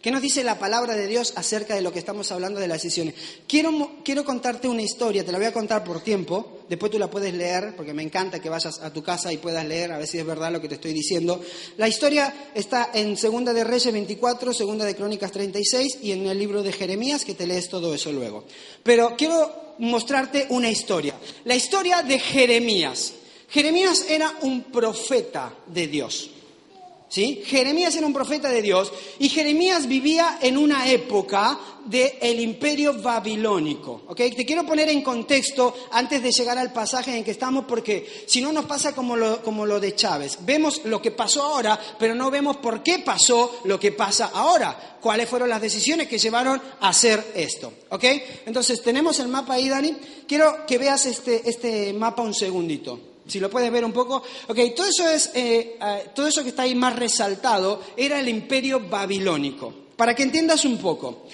¿Qué 0.07 0.13
nos 0.13 0.23
dice 0.23 0.45
la 0.45 0.57
palabra 0.57 0.95
de 0.95 1.09
Dios 1.09 1.33
acerca 1.35 1.75
de 1.75 1.83
lo 1.83 1.93
que 1.93 1.99
estamos 1.99 2.31
hablando 2.31 2.61
de 2.61 2.69
las 2.69 2.81
decisiones? 2.81 3.17
Quiero, 3.49 3.97
quiero 4.05 4.25
contarte 4.25 4.69
una 4.69 4.83
historia, 4.83 5.25
te 5.25 5.33
la 5.33 5.39
voy 5.39 5.49
a 5.49 5.53
contar 5.53 5.83
por 5.83 6.01
tiempo, 6.01 6.61
después 6.69 6.93
tú 6.93 6.99
la 7.01 7.11
puedes 7.11 7.35
leer, 7.35 7.75
porque 7.75 7.93
me 7.93 8.05
encanta 8.05 8.39
que 8.39 8.49
vayas 8.49 8.79
a 8.83 8.93
tu 8.93 9.03
casa 9.03 9.33
y 9.33 9.39
puedas 9.39 9.67
leer, 9.67 9.91
a 9.91 9.99
ver 9.99 10.07
si 10.07 10.19
es 10.19 10.25
verdad 10.25 10.53
lo 10.53 10.61
que 10.61 10.69
te 10.69 10.77
estoy 10.77 10.93
diciendo. 10.93 11.41
La 11.77 11.89
historia 11.89 12.53
está 12.55 12.91
en 12.95 13.17
Segunda 13.17 13.53
de 13.53 13.65
Reyes 13.65 13.93
24, 13.93 14.53
Segunda 14.53 14.85
de 14.85 14.95
Crónicas 14.95 15.33
36 15.33 15.99
y 16.01 16.13
en 16.13 16.25
el 16.29 16.39
libro 16.39 16.63
de 16.63 16.71
Jeremías, 16.71 17.25
que 17.25 17.35
te 17.35 17.49
lees 17.49 17.69
todo 17.69 17.93
eso 17.93 18.13
luego. 18.13 18.45
Pero 18.85 19.17
quiero 19.19 19.75
mostrarte 19.79 20.47
una 20.51 20.71
historia, 20.71 21.17
la 21.47 21.57
historia 21.57 22.03
de 22.03 22.21
Jeremías. 22.21 23.13
Jeremías 23.49 24.07
era 24.09 24.33
un 24.43 24.71
profeta 24.71 25.53
de 25.67 25.89
Dios. 25.89 26.31
¿Sí? 27.09 27.43
Jeremías 27.47 27.95
era 27.95 28.07
un 28.07 28.13
profeta 28.13 28.49
de 28.49 28.63
Dios 28.63 28.93
y 29.21 29.29
Jeremías 29.29 29.87
vivía 29.87 30.39
en 30.43 30.59
una 30.59 30.91
época 30.91 31.57
del 31.85 32.41
imperio 32.41 33.01
babilónico. 33.01 34.03
Te 34.17 34.45
quiero 34.45 34.67
poner 34.67 34.89
en 34.89 35.03
contexto 35.03 35.73
antes 35.93 36.21
de 36.21 36.33
llegar 36.33 36.59
al 36.59 36.73
pasaje 36.73 37.17
en 37.17 37.23
que 37.23 37.31
estamos 37.31 37.65
porque 37.67 38.25
si 38.27 38.41
no 38.41 38.53
nos 38.53 38.65
pasa 38.65 38.93
como 38.93 39.15
lo, 39.15 39.41
como 39.43 39.65
lo 39.67 39.79
de 39.79 39.95
Chávez. 39.95 40.39
Vemos 40.41 40.81
lo 40.85 41.01
que 41.01 41.13
pasó 41.13 41.45
ahora, 41.45 41.79
pero 41.97 42.15
no 42.17 42.29
vemos 42.29 42.57
por 42.57 42.83
qué 42.83 42.99
pasó 42.99 43.61
lo 43.65 43.79
que 43.79 43.93
pasa 43.93 44.33
ahora. 44.35 44.99
Cuáles 45.01 45.29
fueron 45.29 45.49
las 45.49 45.61
decisiones 45.61 46.09
que 46.09 46.19
llevaron 46.19 46.61
a 46.81 46.89
hacer 46.89 47.33
esto. 47.37 47.73
Entonces 48.47 48.83
tenemos 48.83 49.21
el 49.21 49.29
mapa 49.29 49.55
ahí, 49.55 49.69
Dani. 49.69 49.97
Quiero 50.27 50.67
que 50.67 50.79
veas 50.79 51.07
este, 51.07 51.49
este 51.49 51.93
mapa 51.93 52.23
un 52.23 52.35
segundito. 52.35 53.16
Si 53.27 53.41
lo 53.41 53.51
puedes 53.51 53.71
ver 53.73 53.85
un 53.85 53.93
poco. 53.93 54.23
Ok, 54.49 54.59
todo 54.75 54.87
eso, 54.87 55.09
es, 55.09 55.31
eh, 55.35 55.79
eh, 55.81 56.05
todo 56.15 56.29
eso 56.29 56.43
que 56.43 56.51
está 56.51 56.63
ahí 56.63 56.75
más 56.75 56.97
resaltado 56.97 57.83
era 57.97 58.21
el 58.21 58.29
imperio 58.29 58.81
babilónico. 58.89 59.73
Para 59.97 60.15
que 60.15 60.23
entiendas 60.23 60.65
un 60.65 60.79
poco. 60.79 61.25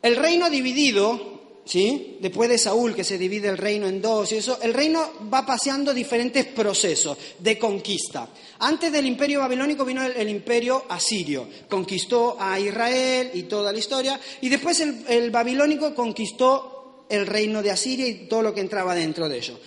El 0.00 0.14
reino 0.14 0.48
dividido, 0.48 1.62
¿sí? 1.64 2.18
Después 2.20 2.48
de 2.48 2.58
Saúl, 2.58 2.94
que 2.94 3.02
se 3.02 3.18
divide 3.18 3.48
el 3.48 3.58
reino 3.58 3.88
en 3.88 4.00
dos 4.00 4.30
y 4.30 4.36
eso, 4.36 4.60
el 4.62 4.72
reino 4.72 5.12
va 5.32 5.44
paseando 5.44 5.92
diferentes 5.92 6.46
procesos 6.46 7.18
de 7.38 7.58
conquista. 7.58 8.28
Antes 8.60 8.92
del 8.92 9.06
imperio 9.06 9.40
babilónico 9.40 9.84
vino 9.84 10.04
el, 10.04 10.28
imperio 10.28 10.84
asirio. 10.88 11.48
Conquistó 11.68 12.36
a 12.38 12.60
Israel 12.60 13.32
y 13.34 13.44
toda 13.44 13.72
la 13.72 13.78
historia. 13.78 14.20
Y 14.40 14.48
después 14.48 14.80
el 14.80 15.30
babilónico 15.30 15.94
conquistó 15.94 16.77
el 17.08 17.26
reino 17.26 17.62
de 17.62 17.70
Asiria 17.70 18.06
y 18.06 18.26
todo 18.26 18.42
lo 18.42 18.54
que 18.54 18.60
entraba 18.60 18.94
dentro 18.94 19.28
de 19.28 19.38
ello. 19.38 19.58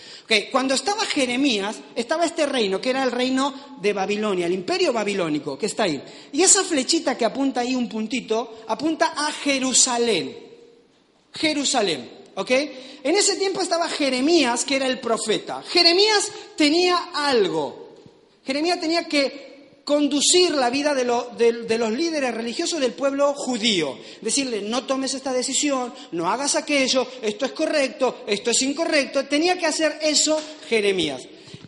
Cuando 0.51 0.73
estaba 0.73 1.05
Jeremías, 1.05 1.77
estaba 1.95 2.25
este 2.25 2.45
reino, 2.45 2.79
que 2.79 2.91
era 2.91 3.03
el 3.03 3.11
reino 3.11 3.77
de 3.81 3.93
Babilonia, 3.93 4.45
el 4.45 4.53
imperio 4.53 4.93
babilónico, 4.93 5.57
que 5.57 5.65
está 5.65 5.83
ahí. 5.83 6.01
Y 6.31 6.41
esa 6.41 6.63
flechita 6.63 7.17
que 7.17 7.25
apunta 7.25 7.61
ahí 7.61 7.75
un 7.75 7.89
puntito, 7.89 8.63
apunta 8.67 9.13
a 9.15 9.31
Jerusalén. 9.31 10.37
Jerusalén, 11.33 12.09
¿ok? 12.35 12.51
En 13.03 13.15
ese 13.15 13.35
tiempo 13.35 13.61
estaba 13.61 13.89
Jeremías, 13.89 14.63
que 14.63 14.75
era 14.75 14.87
el 14.87 14.99
profeta. 14.99 15.63
Jeremías 15.63 16.31
tenía 16.55 16.97
algo. 17.13 17.95
Jeremías 18.45 18.79
tenía 18.79 19.07
que 19.07 19.50
conducir 19.83 20.51
la 20.55 20.69
vida 20.69 20.93
de, 20.93 21.05
los 21.77 21.91
líderes 21.91 22.33
religiosos 22.33 22.79
del 22.79 22.93
pueblo 22.93 23.33
judío. 23.33 23.97
Decirle, 24.21 24.61
no 24.61 24.83
tomes 24.83 25.13
esta 25.13 25.33
decisión, 25.33 25.93
no 26.11 26.29
hagas 26.29 26.55
aquello, 26.55 27.07
esto 27.21 27.45
es 27.45 27.51
correcto, 27.51 28.23
esto 28.27 28.51
es 28.51 28.61
incorrecto. 28.61 29.25
Tenía 29.25 29.57
que 29.57 29.65
hacer 29.65 29.99
eso 30.01 30.39
Jeremías. 30.67 31.21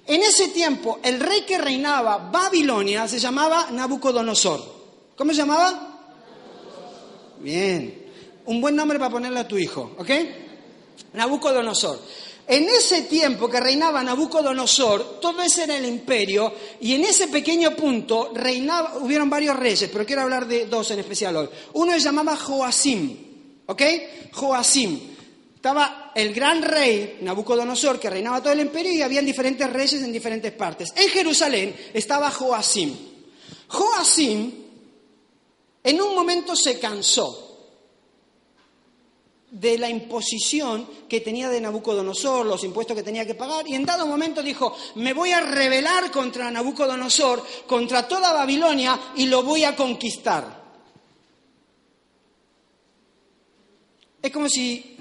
En 0.05 0.21
ese 0.21 0.49
tiempo, 0.49 0.99
el 1.03 1.19
rey 1.19 1.41
que 1.41 1.57
reinaba 1.57 2.17
Babilonia 2.17 3.07
se 3.07 3.19
llamaba 3.19 3.69
Nabucodonosor. 3.71 4.61
¿Cómo 5.15 5.31
se 5.31 5.37
llamaba? 5.37 6.01
Bien. 7.39 8.03
Un 8.45 8.59
buen 8.59 8.75
nombre 8.75 8.99
para 8.99 9.11
ponerle 9.11 9.39
a 9.39 9.47
tu 9.47 9.57
hijo, 9.57 9.95
¿ok? 9.97 10.09
Nabucodonosor. 11.13 11.99
En 12.45 12.67
ese 12.67 13.03
tiempo 13.03 13.49
que 13.49 13.59
reinaba 13.59 14.03
Nabucodonosor, 14.03 15.19
todo 15.21 15.41
ese 15.41 15.63
era 15.63 15.77
el 15.77 15.85
imperio, 15.85 16.53
y 16.81 16.93
en 16.93 17.05
ese 17.05 17.29
pequeño 17.29 17.75
punto 17.75 18.31
reinaba, 18.33 18.97
hubieron 18.97 19.29
varios 19.29 19.55
reyes, 19.55 19.89
pero 19.91 20.05
quiero 20.05 20.23
hablar 20.23 20.45
de 20.47 20.65
dos 20.65 20.91
en 20.91 20.99
especial 20.99 21.35
hoy. 21.37 21.49
Uno 21.73 21.93
se 21.93 22.01
llamaba 22.01 22.35
Joacim, 22.35 23.17
¿ok? 23.65 23.81
Joacim. 24.33 24.99
Estaba 25.55 26.11
el 26.13 26.33
gran 26.33 26.61
rey 26.61 27.19
Nabucodonosor 27.21 27.97
que 27.97 28.09
reinaba 28.09 28.41
todo 28.41 28.51
el 28.51 28.59
imperio 28.59 28.91
y 28.91 29.01
habían 29.01 29.25
diferentes 29.25 29.71
reyes 29.71 30.01
en 30.03 30.11
diferentes 30.11 30.51
partes. 30.51 30.91
En 30.97 31.07
Jerusalén 31.07 31.73
estaba 31.93 32.29
Joacim. 32.29 32.93
Joacim 33.69 34.51
en 35.83 36.01
un 36.01 36.15
momento 36.15 36.55
se 36.55 36.79
cansó 36.79 37.42
de 39.53 39.77
la 39.77 39.87
imposición 39.87 40.87
que 41.07 41.21
tenía 41.21 41.47
de 41.47 41.61
Nabucodonosor, 41.61 42.43
los 42.43 42.63
impuestos 42.63 42.97
que 42.97 43.03
tenía 43.03 43.25
que 43.25 43.35
pagar, 43.35 43.67
y 43.67 43.75
en 43.75 43.85
dado 43.85 44.07
momento 44.07 44.41
dijo, 44.41 44.75
me 44.95 45.13
voy 45.13 45.31
a 45.31 45.41
rebelar 45.41 46.09
contra 46.09 46.49
Nabucodonosor, 46.49 47.45
contra 47.67 48.07
toda 48.07 48.33
Babilonia, 48.33 48.99
y 49.15 49.27
lo 49.27 49.43
voy 49.43 49.63
a 49.63 49.75
conquistar. 49.75 50.63
Es 54.23 54.31
como 54.31 54.49
si 54.49 54.97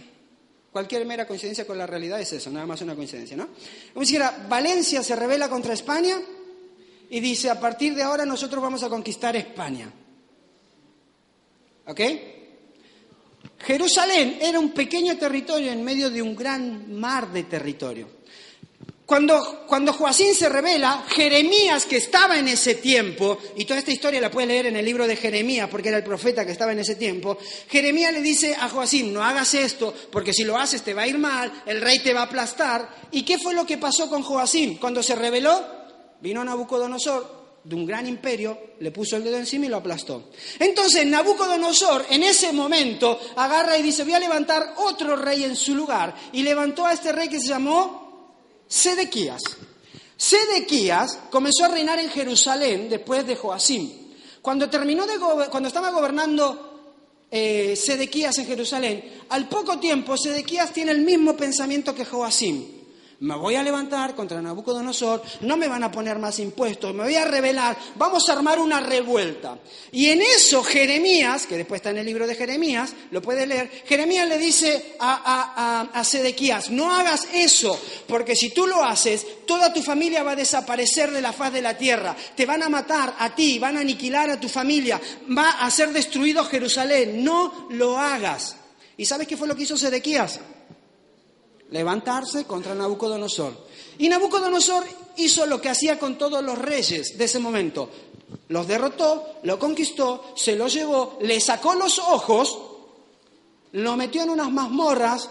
cualquier 0.70 1.06
mera 1.06 1.26
coincidencia 1.26 1.66
con 1.66 1.78
la 1.78 1.86
realidad 1.86 2.20
es 2.20 2.34
eso, 2.34 2.50
nada 2.50 2.66
más 2.66 2.82
una 2.82 2.94
coincidencia, 2.94 3.38
¿no? 3.38 3.48
Como 3.94 4.04
si 4.04 4.18
Valencia 4.50 5.02
se 5.02 5.16
rebela 5.16 5.48
contra 5.48 5.72
España 5.72 6.20
y 7.08 7.20
dice, 7.20 7.48
a 7.48 7.58
partir 7.58 7.94
de 7.94 8.02
ahora 8.02 8.26
nosotros 8.26 8.62
vamos 8.62 8.82
a 8.82 8.90
conquistar 8.90 9.34
España. 9.34 9.90
¿Ok? 11.86 12.00
Jerusalén 13.64 14.38
era 14.40 14.58
un 14.58 14.70
pequeño 14.70 15.16
territorio 15.16 15.70
en 15.70 15.84
medio 15.84 16.10
de 16.10 16.20
un 16.20 16.34
gran 16.34 16.98
mar 16.98 17.32
de 17.32 17.44
territorio. 17.44 18.22
Cuando, 19.12 19.66
cuando 19.66 19.92
Joacín 19.92 20.34
se 20.34 20.48
revela, 20.48 21.04
Jeremías, 21.06 21.84
que 21.84 21.98
estaba 21.98 22.38
en 22.38 22.48
ese 22.48 22.76
tiempo, 22.76 23.38
y 23.56 23.66
toda 23.66 23.80
esta 23.80 23.90
historia 23.90 24.20
la 24.22 24.30
puedes 24.30 24.48
leer 24.48 24.66
en 24.66 24.76
el 24.76 24.84
libro 24.84 25.06
de 25.06 25.16
Jeremías, 25.16 25.68
porque 25.68 25.88
era 25.88 25.98
el 25.98 26.04
profeta 26.04 26.46
que 26.46 26.52
estaba 26.52 26.72
en 26.72 26.78
ese 26.78 26.94
tiempo, 26.94 27.36
Jeremías 27.68 28.12
le 28.12 28.22
dice 28.22 28.54
a 28.54 28.68
Joacín, 28.70 29.12
no 29.12 29.22
hagas 29.22 29.52
esto, 29.52 29.92
porque 30.10 30.32
si 30.32 30.44
lo 30.44 30.56
haces 30.56 30.82
te 30.82 30.94
va 30.94 31.02
a 31.02 31.08
ir 31.08 31.18
mal, 31.18 31.52
el 31.66 31.82
rey 31.82 31.98
te 31.98 32.14
va 32.14 32.20
a 32.20 32.24
aplastar. 32.24 32.88
¿Y 33.10 33.22
qué 33.22 33.38
fue 33.38 33.52
lo 33.52 33.66
que 33.66 33.76
pasó 33.76 34.08
con 34.08 34.22
Joacín? 34.22 34.78
Cuando 34.78 35.02
se 35.02 35.14
reveló, 35.14 35.62
vino 36.20 36.42
Nabucodonosor, 36.42 37.41
de 37.64 37.76
un 37.76 37.86
gran 37.86 38.06
imperio, 38.08 38.58
le 38.80 38.90
puso 38.90 39.16
el 39.16 39.24
dedo 39.24 39.36
encima 39.36 39.66
y 39.66 39.68
lo 39.68 39.76
aplastó. 39.76 40.30
Entonces 40.58 41.06
Nabucodonosor 41.06 42.06
en 42.10 42.24
ese 42.24 42.52
momento 42.52 43.20
agarra 43.36 43.78
y 43.78 43.82
dice, 43.82 44.04
voy 44.04 44.14
a 44.14 44.18
levantar 44.18 44.74
otro 44.78 45.16
rey 45.16 45.44
en 45.44 45.54
su 45.54 45.74
lugar. 45.74 46.14
Y 46.32 46.42
levantó 46.42 46.86
a 46.86 46.92
este 46.92 47.12
rey 47.12 47.28
que 47.28 47.40
se 47.40 47.48
llamó 47.48 48.34
Sedequías. 48.66 49.42
Sedequías 50.16 51.18
comenzó 51.30 51.64
a 51.64 51.68
reinar 51.68 51.98
en 51.98 52.10
Jerusalén 52.10 52.88
después 52.88 53.26
de 53.26 53.36
Joacim. 53.36 53.90
Cuando, 54.40 54.68
terminó 54.68 55.06
de 55.06 55.18
cuando 55.48 55.68
estaba 55.68 55.90
gobernando 55.90 56.96
eh, 57.30 57.76
Sedequías 57.76 58.36
en 58.38 58.46
Jerusalén, 58.46 59.22
al 59.28 59.48
poco 59.48 59.78
tiempo 59.78 60.16
Sedequías 60.16 60.72
tiene 60.72 60.90
el 60.90 61.02
mismo 61.02 61.36
pensamiento 61.36 61.94
que 61.94 62.04
Joacim 62.04 62.81
me 63.22 63.36
voy 63.36 63.54
a 63.54 63.62
levantar 63.62 64.16
contra 64.16 64.42
Nabucodonosor, 64.42 65.22
no 65.42 65.56
me 65.56 65.68
van 65.68 65.84
a 65.84 65.92
poner 65.92 66.18
más 66.18 66.40
impuestos, 66.40 66.92
me 66.92 67.04
voy 67.04 67.14
a 67.14 67.24
rebelar, 67.24 67.76
vamos 67.94 68.28
a 68.28 68.32
armar 68.32 68.58
una 68.58 68.80
revuelta. 68.80 69.58
Y 69.92 70.08
en 70.08 70.22
eso 70.22 70.64
Jeremías, 70.64 71.46
que 71.46 71.56
después 71.56 71.78
está 71.78 71.90
en 71.90 71.98
el 71.98 72.06
libro 72.06 72.26
de 72.26 72.34
Jeremías, 72.34 72.94
lo 73.12 73.22
puede 73.22 73.46
leer, 73.46 73.70
Jeremías 73.86 74.28
le 74.28 74.38
dice 74.38 74.96
a, 74.98 75.90
a, 75.94 76.00
a 76.00 76.04
Sedequías, 76.04 76.70
no 76.70 76.92
hagas 76.92 77.28
eso, 77.32 77.80
porque 78.08 78.34
si 78.34 78.50
tú 78.50 78.66
lo 78.66 78.82
haces, 78.82 79.24
toda 79.46 79.72
tu 79.72 79.82
familia 79.82 80.24
va 80.24 80.32
a 80.32 80.36
desaparecer 80.36 81.12
de 81.12 81.22
la 81.22 81.32
faz 81.32 81.52
de 81.52 81.62
la 81.62 81.78
tierra, 81.78 82.16
te 82.34 82.44
van 82.44 82.64
a 82.64 82.68
matar 82.68 83.14
a 83.20 83.32
ti, 83.36 83.60
van 83.60 83.76
a 83.76 83.80
aniquilar 83.82 84.30
a 84.30 84.40
tu 84.40 84.48
familia, 84.48 85.00
va 85.36 85.64
a 85.64 85.70
ser 85.70 85.92
destruido 85.92 86.44
Jerusalén, 86.44 87.22
no 87.22 87.68
lo 87.70 87.96
hagas. 87.98 88.56
¿Y 88.96 89.04
sabes 89.04 89.28
qué 89.28 89.36
fue 89.36 89.46
lo 89.46 89.54
que 89.54 89.62
hizo 89.62 89.76
Sedequías? 89.76 90.40
Levantarse 91.72 92.44
contra 92.44 92.74
Nabucodonosor. 92.74 93.52
Y 93.98 94.08
Nabucodonosor 94.08 94.84
hizo 95.16 95.46
lo 95.46 95.60
que 95.60 95.68
hacía 95.68 95.98
con 95.98 96.16
todos 96.16 96.42
los 96.42 96.58
reyes 96.58 97.18
de 97.18 97.24
ese 97.24 97.38
momento. 97.38 97.90
Los 98.48 98.68
derrotó, 98.68 99.40
lo 99.42 99.58
conquistó, 99.58 100.32
se 100.36 100.54
los 100.54 100.72
llevó, 100.72 101.18
le 101.20 101.40
sacó 101.40 101.74
los 101.74 101.98
ojos, 101.98 102.58
lo 103.72 103.96
metió 103.96 104.22
en 104.22 104.30
unas 104.30 104.50
mazmorras 104.50 105.28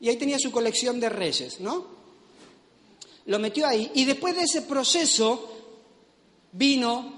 y 0.00 0.08
ahí 0.08 0.16
tenía 0.16 0.38
su 0.38 0.50
colección 0.50 1.00
de 1.00 1.08
reyes, 1.08 1.60
¿no? 1.60 1.96
Lo 3.26 3.38
metió 3.38 3.66
ahí 3.66 3.90
y 3.94 4.04
después 4.04 4.36
de 4.36 4.42
ese 4.42 4.62
proceso 4.62 5.52
vino 6.52 7.14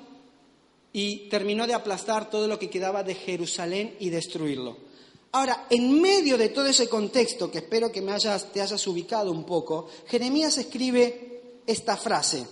y 0.93 1.29
terminó 1.29 1.67
de 1.67 1.75
aplastar 1.75 2.31
todo 2.31 2.47
lo 2.47 2.59
que 2.59 2.71
quedaba 2.71 3.03
de 3.03 3.15
Jerusalén 3.15 3.97
y 4.01 4.11
destruirlo. 4.11 4.88
Ahora, 5.33 5.67
en 5.69 6.01
medio 6.01 6.39
de 6.39 6.49
todo 6.49 6.67
ese 6.67 6.89
contexto, 6.89 7.51
que 7.51 7.59
espero 7.59 7.93
que 7.93 8.01
me 8.01 8.13
hayas, 8.13 8.51
te 8.53 8.63
hayas 8.63 8.87
ubicado 8.87 9.31
un 9.31 9.45
poco, 9.45 9.89
Jeremías 10.07 10.57
escribe 10.57 11.61
esta 11.67 11.97
frase, 11.97 12.47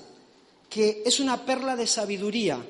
que 0.68 1.02
es 1.06 1.18
una 1.20 1.46
perla 1.46 1.74
de 1.74 1.86
sabiduría 1.86 2.62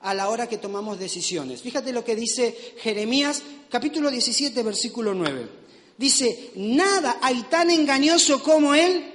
a 0.00 0.14
la 0.14 0.28
hora 0.28 0.48
que 0.48 0.58
tomamos 0.58 0.98
decisiones. 0.98 1.60
Fíjate 1.60 1.92
lo 1.92 2.04
que 2.04 2.14
dice 2.14 2.56
Jeremías 2.78 3.42
capítulo 3.68 4.10
17, 4.10 4.62
versículo 4.62 5.12
9. 5.12 5.48
Dice, 5.96 6.52
nada 6.54 7.18
hay 7.20 7.42
tan 7.50 7.70
engañoso 7.70 8.40
como 8.40 8.74
él. 8.74 9.12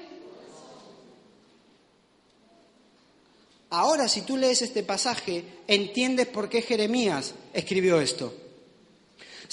Ahora, 3.69 4.09
si 4.09 4.21
tú 4.21 4.35
lees 4.35 4.61
este 4.61 4.83
pasaje, 4.83 5.45
entiendes 5.67 6.27
por 6.27 6.49
qué 6.49 6.61
Jeremías 6.61 7.33
escribió 7.53 8.01
esto. 8.01 8.42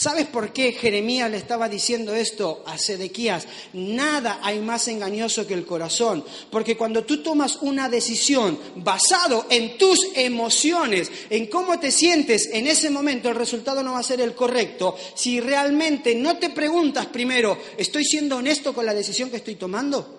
¿Sabes 0.01 0.29
por 0.29 0.51
qué 0.55 0.73
Jeremías 0.73 1.31
le 1.31 1.37
estaba 1.37 1.69
diciendo 1.69 2.15
esto 2.15 2.65
a 2.65 2.79
Sedequías? 2.79 3.47
Nada 3.75 4.41
hay 4.43 4.59
más 4.59 4.89
engañoso 4.89 5.47
que 5.47 5.53
el 5.53 5.67
corazón, 5.67 6.25
porque 6.51 6.75
cuando 6.75 7.05
tú 7.05 7.23
tomas 7.23 7.59
una 7.61 7.87
decisión 7.87 8.59
basado 8.77 9.45
en 9.51 9.77
tus 9.77 9.99
emociones, 10.15 11.13
en 11.29 11.49
cómo 11.49 11.79
te 11.79 11.91
sientes 11.91 12.49
en 12.51 12.67
ese 12.67 12.89
momento, 12.89 13.29
el 13.29 13.35
resultado 13.35 13.83
no 13.83 13.93
va 13.93 13.99
a 13.99 14.03
ser 14.03 14.23
el 14.23 14.35
correcto. 14.35 14.97
Si 15.15 15.39
realmente 15.39 16.15
no 16.15 16.39
te 16.39 16.49
preguntas 16.49 17.05
primero, 17.05 17.59
¿estoy 17.77 18.07
siendo 18.07 18.39
honesto 18.39 18.73
con 18.73 18.87
la 18.87 18.95
decisión 18.95 19.29
que 19.29 19.37
estoy 19.37 19.57
tomando? 19.57 20.19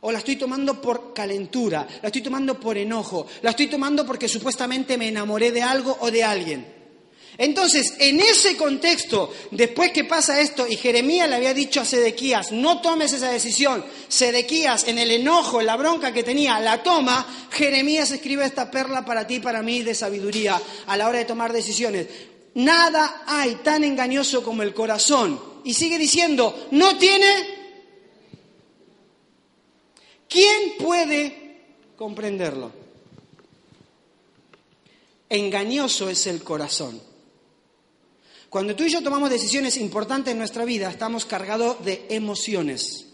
O 0.00 0.10
la 0.10 0.18
estoy 0.18 0.34
tomando 0.34 0.80
por 0.80 1.14
calentura, 1.14 1.86
la 2.02 2.08
estoy 2.08 2.22
tomando 2.22 2.58
por 2.58 2.76
enojo, 2.76 3.28
la 3.42 3.50
estoy 3.50 3.68
tomando 3.68 4.04
porque 4.04 4.26
supuestamente 4.26 4.98
me 4.98 5.06
enamoré 5.06 5.52
de 5.52 5.62
algo 5.62 5.96
o 6.00 6.10
de 6.10 6.24
alguien. 6.24 6.73
Entonces, 7.36 7.94
en 7.98 8.20
ese 8.20 8.56
contexto, 8.56 9.32
después 9.50 9.90
que 9.90 10.04
pasa 10.04 10.40
esto, 10.40 10.66
y 10.68 10.76
Jeremías 10.76 11.28
le 11.28 11.34
había 11.36 11.52
dicho 11.52 11.80
a 11.80 11.84
Sedequías, 11.84 12.52
no 12.52 12.80
tomes 12.80 13.12
esa 13.12 13.30
decisión, 13.30 13.84
Sedequías, 14.08 14.86
en 14.86 14.98
el 14.98 15.10
enojo, 15.10 15.60
en 15.60 15.66
la 15.66 15.76
bronca 15.76 16.12
que 16.12 16.22
tenía, 16.22 16.60
la 16.60 16.82
toma, 16.82 17.26
Jeremías 17.50 18.10
escribe 18.12 18.44
esta 18.44 18.70
perla 18.70 19.04
para 19.04 19.26
ti 19.26 19.40
para 19.40 19.62
mí 19.62 19.82
de 19.82 19.94
sabiduría 19.94 20.60
a 20.86 20.96
la 20.96 21.08
hora 21.08 21.18
de 21.18 21.24
tomar 21.24 21.52
decisiones. 21.52 22.06
Nada 22.54 23.24
hay 23.26 23.56
tan 23.56 23.82
engañoso 23.82 24.44
como 24.44 24.62
el 24.62 24.72
corazón. 24.72 25.40
Y 25.64 25.74
sigue 25.74 25.98
diciendo, 25.98 26.68
no 26.70 26.96
tiene... 26.98 27.64
¿Quién 30.28 30.74
puede 30.78 31.58
comprenderlo? 31.96 32.70
Engañoso 35.28 36.08
es 36.10 36.26
el 36.26 36.42
corazón. 36.42 37.00
Cuando 38.54 38.76
tú 38.76 38.84
y 38.84 38.88
yo 38.88 39.02
tomamos 39.02 39.30
decisiones 39.30 39.76
importantes 39.78 40.30
en 40.30 40.38
nuestra 40.38 40.64
vida, 40.64 40.88
estamos 40.88 41.24
cargados 41.24 41.84
de 41.84 42.06
emociones. 42.08 43.04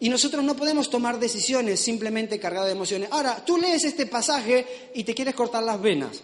Y 0.00 0.08
nosotros 0.08 0.42
no 0.42 0.56
podemos 0.56 0.90
tomar 0.90 1.20
decisiones 1.20 1.78
simplemente 1.78 2.40
cargados 2.40 2.66
de 2.66 2.72
emociones. 2.72 3.10
Ahora, 3.12 3.44
tú 3.44 3.58
lees 3.58 3.84
este 3.84 4.06
pasaje 4.06 4.90
y 4.92 5.04
te 5.04 5.14
quieres 5.14 5.36
cortar 5.36 5.62
las 5.62 5.80
venas. 5.80 6.20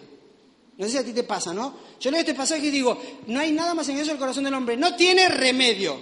No 0.77 0.85
sé 0.85 0.91
si 0.91 0.97
a 0.97 1.05
ti 1.05 1.13
te 1.13 1.23
pasa, 1.23 1.53
¿no? 1.53 1.73
Yo 2.01 2.11
leo 2.11 2.19
este 2.19 2.33
pasaje 2.33 2.67
y 2.67 2.69
digo, 2.69 3.01
no 3.27 3.39
hay 3.39 3.53
nada 3.53 3.73
más 3.73 3.87
en 3.87 3.97
eso 3.97 4.11
el 4.11 4.17
corazón 4.17 4.43
del 4.43 4.55
hombre. 4.55 4.75
No 4.75 4.97
tiene 4.97 5.29
remedio. 5.29 5.97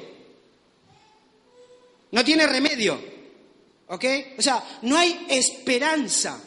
No 2.09 2.23
tiene 2.23 2.47
remedio. 2.47 2.99
¿Ok? 3.89 4.05
O 4.39 4.41
sea, 4.41 4.79
no 4.81 4.97
hay 4.97 5.27
esperanza. 5.29 6.41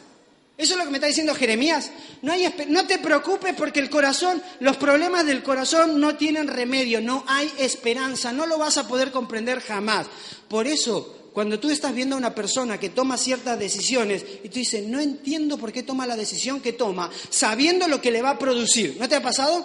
Eso 0.57 0.73
es 0.73 0.79
lo 0.79 0.85
que 0.85 0.89
me 0.89 0.97
está 0.97 1.07
diciendo 1.07 1.35
Jeremías. 1.35 1.91
No, 2.23 2.87
te 2.87 2.97
preocupes 2.97 3.53
porque 3.55 3.79
el 3.79 3.91
corazón, 3.91 4.41
los 4.59 4.77
problemas 4.77 5.25
del 5.25 5.43
corazón 5.43 5.99
no 5.99 6.15
tienen 6.15 6.47
remedio, 6.47 6.99
no 6.99 7.23
hay 7.27 7.51
esperanza, 7.59 8.33
no 8.33 8.47
lo 8.47 8.57
vas 8.57 8.77
a 8.77 8.87
poder 8.87 9.11
comprender 9.11 9.59
jamás. 9.61 10.07
Por 10.47 10.65
eso, 10.65 11.29
cuando 11.31 11.59
tú 11.59 11.69
estás 11.69 11.93
viendo 11.93 12.15
a 12.15 12.17
una 12.17 12.33
persona 12.33 12.79
que 12.79 12.89
toma 12.89 13.19
ciertas 13.19 13.59
decisiones 13.59 14.25
y 14.43 14.49
tú 14.49 14.55
dices, 14.55 14.83
no 14.87 14.99
entiendo 14.99 15.59
por 15.59 15.71
qué 15.71 15.83
toma 15.83 16.07
la 16.07 16.15
decisión 16.15 16.59
que 16.59 16.73
toma, 16.73 17.11
sabiendo 17.29 17.87
lo 17.87 18.01
que 18.01 18.09
le 18.09 18.23
va 18.23 18.31
a 18.31 18.39
producir, 18.39 18.97
¿no 18.99 19.07
te 19.07 19.13
ha 19.13 19.21
pasado? 19.21 19.63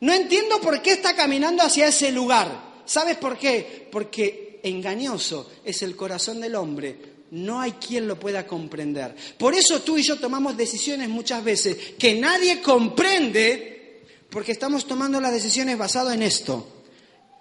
No 0.00 0.12
entiendo 0.12 0.60
por 0.60 0.82
qué 0.82 0.92
está 0.92 1.16
caminando 1.16 1.62
hacia 1.62 1.88
ese 1.88 2.12
lugar. 2.12 2.82
¿Sabes 2.84 3.16
por 3.16 3.38
qué? 3.38 3.88
Porque 3.90 4.60
engañoso 4.62 5.50
es 5.64 5.80
el 5.80 5.96
corazón 5.96 6.42
del 6.42 6.54
hombre. 6.54 7.15
No 7.30 7.60
hay 7.60 7.72
quien 7.72 8.06
lo 8.06 8.18
pueda 8.18 8.46
comprender. 8.46 9.16
Por 9.38 9.54
eso 9.54 9.82
tú 9.82 9.98
y 9.98 10.02
yo 10.02 10.18
tomamos 10.18 10.56
decisiones 10.56 11.08
muchas 11.08 11.42
veces 11.42 11.76
que 11.98 12.14
nadie 12.14 12.62
comprende 12.62 14.04
porque 14.30 14.52
estamos 14.52 14.86
tomando 14.86 15.20
las 15.20 15.32
decisiones 15.32 15.78
basadas 15.78 16.14
en 16.14 16.22
esto. 16.22 16.84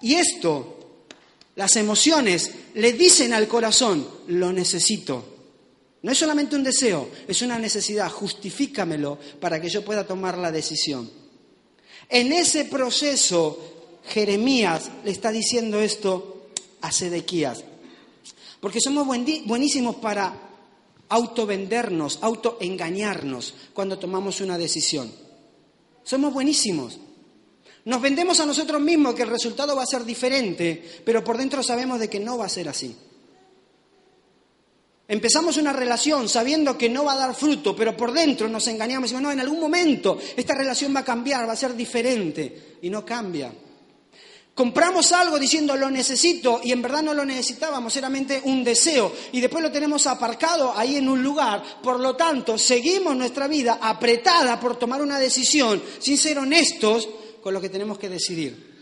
Y 0.02 0.16
esto, 0.16 1.06
las 1.56 1.76
emociones, 1.76 2.52
le 2.74 2.94
dicen 2.94 3.34
al 3.34 3.48
corazón, 3.48 4.08
lo 4.28 4.52
necesito. 4.52 5.34
No 6.02 6.12
es 6.12 6.18
solamente 6.18 6.56
un 6.56 6.64
deseo, 6.64 7.10
es 7.28 7.42
una 7.42 7.58
necesidad. 7.58 8.12
Justifícamelo 8.12 9.18
para 9.40 9.60
que 9.60 9.70
yo 9.70 9.84
pueda 9.84 10.06
tomar 10.06 10.38
la 10.38 10.52
decisión. 10.52 11.10
En 12.10 12.32
ese 12.32 12.66
proceso, 12.66 14.00
Jeremías 14.08 14.92
le 15.04 15.12
está 15.12 15.32
diciendo 15.32 15.82
esto 15.82 16.50
a 16.82 16.92
Sedequías. 16.92 17.64
Porque 18.66 18.82
somos 18.82 19.06
buenísimos 19.06 19.98
para 19.98 20.34
autovendernos, 21.10 22.18
autoengañarnos 22.20 23.54
cuando 23.76 24.00
tomamos 24.00 24.42
una 24.42 24.58
decisión. 24.58 25.12
Somos 26.02 26.34
buenísimos. 26.34 26.98
Nos 27.84 28.02
vendemos 28.02 28.40
a 28.40 28.46
nosotros 28.48 28.82
mismos 28.82 29.14
que 29.14 29.22
el 29.22 29.30
resultado 29.30 29.76
va 29.76 29.84
a 29.84 29.86
ser 29.86 30.04
diferente, 30.04 30.84
pero 31.06 31.24
por 31.24 31.38
dentro 31.38 31.62
sabemos 31.62 32.00
de 32.00 32.10
que 32.10 32.20
no 32.20 32.40
va 32.40 32.48
a 32.48 32.50
ser 32.50 32.68
así. 32.68 32.98
Empezamos 35.08 35.58
una 35.58 35.72
relación 35.72 36.28
sabiendo 36.28 36.76
que 36.76 36.90
no 36.90 37.06
va 37.06 37.14
a 37.14 37.18
dar 37.18 37.36
fruto, 37.36 37.76
pero 37.76 37.96
por 37.96 38.14
dentro 38.14 38.50
nos 38.50 38.68
engañamos 38.68 39.12
y 39.12 39.14
decimos, 39.14 39.22
no, 39.22 39.32
en 39.32 39.42
algún 39.42 39.60
momento 39.60 40.18
esta 40.36 40.56
relación 40.56 40.92
va 40.96 41.02
a 41.02 41.06
cambiar, 41.06 41.48
va 41.48 41.54
a 41.54 41.56
ser 41.56 41.76
diferente, 41.76 42.78
y 42.82 42.90
no 42.90 43.06
cambia. 43.06 43.54
Compramos 44.56 45.12
algo 45.12 45.38
diciendo 45.38 45.76
lo 45.76 45.92
necesito 45.92 46.62
y 46.64 46.72
en 46.72 46.82
verdad 46.82 47.04
no 47.04 47.14
lo 47.14 47.26
necesitábamos, 47.26 47.94
era 47.98 48.10
un 48.46 48.64
deseo 48.64 49.12
y 49.34 49.42
después 49.42 49.62
lo 49.62 49.70
tenemos 49.70 50.08
aparcado 50.08 50.72
ahí 50.74 50.96
en 50.96 51.10
un 51.10 51.22
lugar. 51.22 51.62
Por 51.84 52.00
lo 52.00 52.16
tanto, 52.16 52.58
seguimos 52.58 53.18
nuestra 53.18 53.50
vida 53.50 53.80
apretada 53.82 54.58
por 54.58 54.80
tomar 54.80 55.02
una 55.02 55.20
decisión 55.20 55.84
sin 56.00 56.18
ser 56.18 56.40
honestos 56.40 57.10
con 57.44 57.54
lo 57.54 57.60
que 57.60 57.68
tenemos 57.68 58.00
que 58.00 58.08
decidir. 58.08 58.74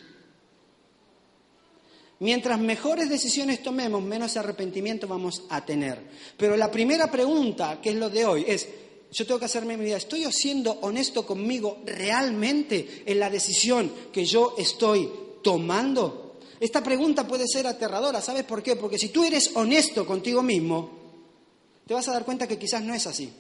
Mientras 2.20 2.60
mejores 2.60 3.10
decisiones 3.10 3.64
tomemos, 3.64 4.04
menos 4.04 4.38
arrepentimiento 4.38 5.08
vamos 5.08 5.42
a 5.50 5.66
tener. 5.66 6.00
Pero 6.38 6.56
la 6.56 6.70
primera 6.70 7.10
pregunta, 7.10 7.82
que 7.82 7.90
es 7.90 7.96
lo 7.96 8.12
de 8.12 8.26
hoy, 8.26 8.46
es, 8.48 8.70
yo 9.12 9.26
tengo 9.26 9.40
que 9.40 9.46
hacerme 9.46 9.76
mi 9.76 9.86
vida, 9.86 9.98
¿estoy 9.98 10.32
siendo 10.32 10.72
honesto 10.82 11.26
conmigo 11.26 11.80
realmente 11.84 13.02
en 13.08 13.20
la 13.20 13.32
decisión 13.32 13.92
que 14.14 14.24
yo 14.24 14.54
estoy 14.56 15.24
tomando? 15.44 16.40
Esta 16.60 16.82
pregunta 16.82 17.28
puede 17.28 17.48
ser 17.48 17.68
aterradora, 17.68 18.22
¿sabes 18.22 18.46
por 18.46 18.64
qué? 18.64 18.76
Porque 18.76 18.98
si 18.98 19.10
tú 19.10 19.24
eres 19.24 19.52
honesto 19.56 20.06
contigo 20.06 20.42
mismo, 20.42 20.90
te 21.86 21.94
vas 21.94 22.08
a 22.08 22.14
dar 22.14 22.24
cuenta 22.24 22.48
que 22.48 22.58
quizás 22.58 22.82
no 22.82 22.94
es 22.94 23.06
así, 23.06 23.32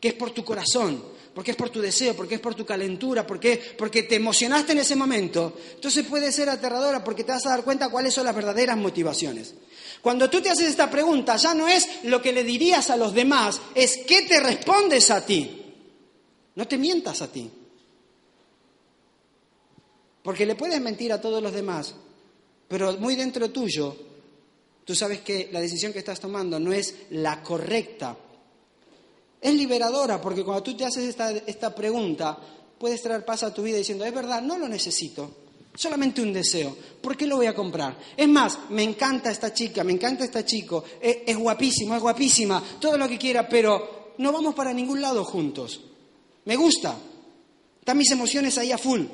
que 0.00 0.08
es 0.08 0.14
por 0.14 0.30
tu 0.30 0.44
corazón, 0.44 1.02
porque 1.34 1.50
es 1.50 1.56
por 1.56 1.70
tu 1.70 1.80
deseo, 1.80 2.16
porque 2.16 2.36
es 2.36 2.40
por 2.40 2.54
tu 2.54 2.64
calentura, 2.64 3.26
porque, 3.26 3.74
porque 3.76 4.04
te 4.04 4.16
emocionaste 4.16 4.72
en 4.72 4.78
ese 4.78 4.96
momento, 4.96 5.56
entonces 5.74 6.06
puede 6.06 6.32
ser 6.32 6.48
aterradora 6.48 7.04
porque 7.04 7.24
te 7.24 7.32
vas 7.32 7.46
a 7.46 7.50
dar 7.50 7.62
cuenta 7.62 7.90
cuáles 7.90 8.14
son 8.14 8.24
las 8.24 8.34
verdaderas 8.34 8.76
motivaciones. 8.76 9.54
Cuando 10.00 10.30
tú 10.30 10.40
te 10.40 10.50
haces 10.50 10.68
esta 10.68 10.90
pregunta, 10.90 11.36
ya 11.36 11.54
no 11.54 11.68
es 11.68 12.04
lo 12.04 12.22
que 12.22 12.32
le 12.32 12.44
dirías 12.44 12.88
a 12.90 12.96
los 12.96 13.12
demás, 13.12 13.60
es 13.74 13.98
qué 14.06 14.22
te 14.22 14.40
respondes 14.40 15.10
a 15.10 15.26
ti. 15.26 15.74
No 16.54 16.66
te 16.66 16.78
mientas 16.78 17.20
a 17.22 17.30
ti. 17.30 17.50
Porque 20.28 20.44
le 20.44 20.56
puedes 20.56 20.78
mentir 20.78 21.10
a 21.10 21.18
todos 21.18 21.42
los 21.42 21.54
demás, 21.54 21.94
pero 22.68 22.98
muy 22.98 23.16
dentro 23.16 23.50
tuyo, 23.50 23.96
tú 24.84 24.94
sabes 24.94 25.22
que 25.22 25.48
la 25.50 25.58
decisión 25.58 25.90
que 25.90 26.00
estás 26.00 26.20
tomando 26.20 26.60
no 26.60 26.70
es 26.70 26.94
la 27.12 27.42
correcta 27.42 28.14
es 29.40 29.54
liberadora 29.54 30.20
porque 30.20 30.44
cuando 30.44 30.62
tú 30.62 30.76
te 30.76 30.84
haces 30.84 31.16
esta, 31.46 31.74
pregunta, 31.74 32.36
puedes 32.78 33.00
traer 33.00 33.24
paz 33.24 33.42
a 33.42 33.54
tu 33.54 33.62
vida 33.62 33.78
diciendo, 33.78 34.04
es 34.04 34.12
verdad, 34.12 34.42
no 34.42 34.58
lo 34.58 34.68
necesito, 34.68 35.34
solamente 35.74 36.20
un 36.20 36.34
deseo, 36.34 36.76
¿por 37.00 37.16
qué 37.16 37.26
lo 37.26 37.36
voy 37.36 37.46
a 37.46 37.54
comprar? 37.54 37.96
Es 38.14 38.28
más, 38.28 38.58
me 38.68 38.82
encanta 38.82 39.30
esta 39.30 39.54
chica, 39.54 39.82
me 39.82 39.94
encanta 39.94 40.24
este 40.24 40.44
chico, 40.44 40.84
es, 41.00 41.20
es 41.26 41.38
guapísimo, 41.38 41.94
es 41.94 42.02
guapísima, 42.02 42.62
todo 42.78 42.98
lo 42.98 43.08
que 43.08 43.16
quiera, 43.16 43.48
pero 43.48 44.12
no 44.18 44.30
vamos 44.30 44.54
para 44.54 44.74
ningún 44.74 45.00
lado 45.00 45.24
juntos. 45.24 45.80
Me 46.44 46.54
gusta, 46.54 46.98
están 47.80 47.96
mis 47.96 48.10
emociones 48.10 48.58
ahí 48.58 48.72
a 48.72 48.76
full, 48.76 49.06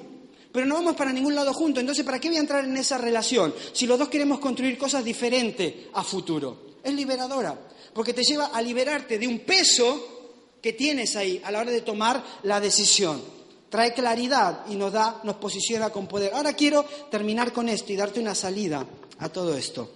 pero 0.54 0.66
no 0.66 0.76
vamos 0.76 0.94
para 0.94 1.12
ningún 1.12 1.34
lado 1.34 1.52
juntos, 1.52 1.80
entonces 1.80 2.04
¿para 2.04 2.20
qué 2.20 2.28
voy 2.28 2.36
a 2.36 2.40
entrar 2.40 2.64
en 2.64 2.76
esa 2.76 2.96
relación 2.96 3.52
si 3.72 3.88
los 3.88 3.98
dos 3.98 4.08
queremos 4.08 4.38
construir 4.38 4.78
cosas 4.78 5.04
diferentes 5.04 5.74
a 5.92 6.04
futuro? 6.04 6.76
Es 6.80 6.94
liberadora, 6.94 7.58
porque 7.92 8.14
te 8.14 8.22
lleva 8.22 8.46
a 8.46 8.62
liberarte 8.62 9.18
de 9.18 9.26
un 9.26 9.40
peso 9.40 10.52
que 10.62 10.72
tienes 10.72 11.16
ahí 11.16 11.42
a 11.44 11.50
la 11.50 11.58
hora 11.58 11.72
de 11.72 11.80
tomar 11.80 12.22
la 12.44 12.60
decisión. 12.60 13.20
Trae 13.68 13.94
claridad 13.94 14.64
y 14.68 14.76
nos 14.76 14.92
da, 14.92 15.20
nos 15.24 15.34
posiciona 15.38 15.90
con 15.90 16.06
poder. 16.06 16.32
Ahora 16.32 16.52
quiero 16.52 16.84
terminar 17.10 17.52
con 17.52 17.68
esto 17.68 17.92
y 17.92 17.96
darte 17.96 18.20
una 18.20 18.36
salida 18.36 18.86
a 19.18 19.28
todo 19.30 19.56
esto. 19.56 19.90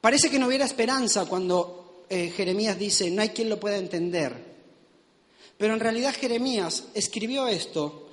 Parece 0.00 0.30
que 0.30 0.38
no 0.38 0.46
hubiera 0.46 0.64
esperanza 0.64 1.26
cuando 1.26 2.06
eh, 2.08 2.32
Jeremías 2.34 2.78
dice, 2.78 3.10
no 3.10 3.20
hay 3.20 3.28
quien 3.28 3.50
lo 3.50 3.60
pueda 3.60 3.76
entender. 3.76 4.34
Pero 5.58 5.74
en 5.74 5.80
realidad 5.80 6.14
Jeremías 6.18 6.84
escribió 6.94 7.46
esto 7.48 8.03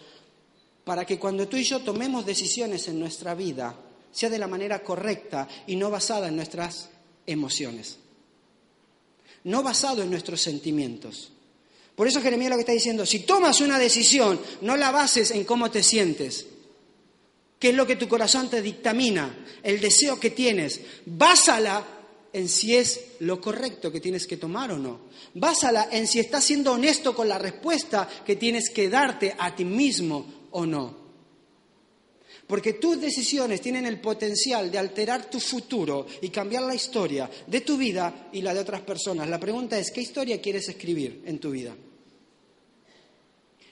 para 0.84 1.06
que 1.06 1.20
cuando 1.20 1.48
tú 1.48 1.58
y 1.58 1.64
yo 1.64 1.80
tomemos 1.80 2.26
decisiones 2.26 2.88
en 2.88 3.00
nuestra 3.00 3.36
vida, 3.36 3.76
sea 4.12 4.30
de 4.30 4.40
la 4.40 4.48
manera 4.48 4.84
correcta 4.84 5.48
y 5.68 5.76
no 5.76 5.90
basada 5.90 6.28
en 6.28 6.36
nuestras 6.36 6.90
emociones 7.26 7.98
no 9.44 9.64
basado 9.64 10.04
en 10.04 10.10
nuestros 10.10 10.42
sentimientos. 10.42 11.32
Por 11.96 12.08
eso 12.08 12.22
Jeremías 12.22 12.50
lo 12.50 12.56
que 12.56 12.62
está 12.62 12.72
diciendo, 12.72 13.06
si 13.06 13.20
tomas 13.20 13.62
una 13.62 13.78
decisión, 13.78 14.40
no 14.62 14.78
la 14.78 14.92
bases 14.92 15.32
en 15.32 15.44
cómo 15.44 15.70
te 15.70 15.84
sientes, 15.84 16.46
qué 17.60 17.70
es 17.70 17.76
lo 17.76 17.86
que 17.86 17.96
tu 17.96 18.08
corazón 18.08 18.50
te 18.50 18.62
dictamina, 18.62 19.46
el 19.62 19.80
deseo 19.80 20.20
que 20.20 20.32
tienes, 20.32 20.82
básala 21.06 21.86
en 22.34 22.48
si 22.48 22.76
es 22.76 23.02
lo 23.20 23.42
correcto 23.42 23.92
que 23.92 24.00
tienes 24.00 24.26
que 24.26 24.38
tomar 24.38 24.72
o 24.72 24.78
no. 24.78 25.12
Básala 25.34 25.90
en 25.92 26.08
si 26.08 26.20
estás 26.20 26.46
siendo 26.46 26.72
honesto 26.72 27.14
con 27.14 27.28
la 27.28 27.38
respuesta 27.38 28.08
que 28.26 28.38
tienes 28.38 28.70
que 28.70 28.90
darte 28.90 29.36
a 29.38 29.56
ti 29.56 29.66
mismo 29.66 30.41
o 30.52 30.66
no. 30.66 31.02
Porque 32.48 32.74
tus 32.74 33.00
decisiones 33.00 33.62
tienen 33.62 33.86
el 33.86 34.02
potencial 34.02 34.70
de 34.72 34.78
alterar 34.78 35.30
tu 35.30 35.40
futuro 35.40 36.06
y 36.22 36.30
cambiar 36.30 36.64
la 36.64 36.76
historia 36.76 37.30
de 37.48 37.62
tu 37.62 37.78
vida 37.78 38.30
y 38.34 38.42
la 38.42 38.54
de 38.54 38.60
otras 38.60 38.82
personas. 38.82 39.30
La 39.30 39.40
pregunta 39.40 39.78
es, 39.78 39.92
¿qué 39.92 40.02
historia 40.02 40.42
quieres 40.42 40.68
escribir 40.68 41.24
en 41.26 41.40
tu 41.40 41.52
vida? 41.52 41.74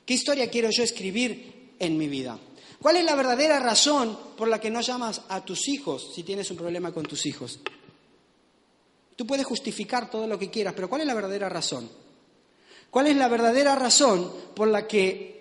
¿Qué 0.05 0.13
historia 0.13 0.49
quiero 0.49 0.69
yo 0.71 0.83
escribir 0.83 1.73
en 1.77 1.97
mi 1.97 2.07
vida? 2.07 2.39
¿Cuál 2.81 2.95
es 2.95 3.03
la 3.03 3.15
verdadera 3.15 3.59
razón 3.59 4.17
por 4.37 4.47
la 4.47 4.61
que 4.61 4.69
no 4.69 4.81
llamas 4.81 5.23
a 5.27 5.43
tus 5.43 5.67
hijos 5.67 6.13
si 6.15 6.23
tienes 6.23 6.49
un 6.49 6.57
problema 6.57 6.93
con 6.93 7.05
tus 7.05 7.25
hijos? 7.25 7.59
Tú 9.15 9.27
puedes 9.27 9.45
justificar 9.45 10.09
todo 10.09 10.25
lo 10.25 10.39
que 10.39 10.49
quieras, 10.49 10.73
pero 10.73 10.89
¿cuál 10.89 11.01
es 11.01 11.07
la 11.07 11.13
verdadera 11.13 11.49
razón? 11.49 11.89
¿Cuál 12.89 13.07
es 13.07 13.17
la 13.17 13.27
verdadera 13.27 13.75
razón 13.75 14.31
por 14.55 14.69
la 14.69 14.87
que 14.87 15.38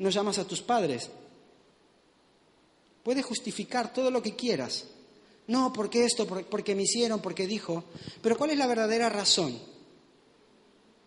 no 0.00 0.08
llamas 0.08 0.38
a 0.38 0.46
tus 0.46 0.62
padres? 0.62 1.10
Puedes 3.02 3.24
justificar 3.24 3.92
todo 3.92 4.10
lo 4.10 4.22
que 4.22 4.34
quieras. 4.34 4.86
No, 5.46 5.72
porque 5.72 6.04
esto, 6.04 6.26
porque 6.26 6.74
me 6.74 6.84
hicieron, 6.84 7.20
porque 7.20 7.46
dijo. 7.46 7.84
Pero 8.22 8.36
¿cuál 8.36 8.50
es 8.50 8.58
la 8.58 8.66
verdadera 8.66 9.10
razón? 9.10 9.58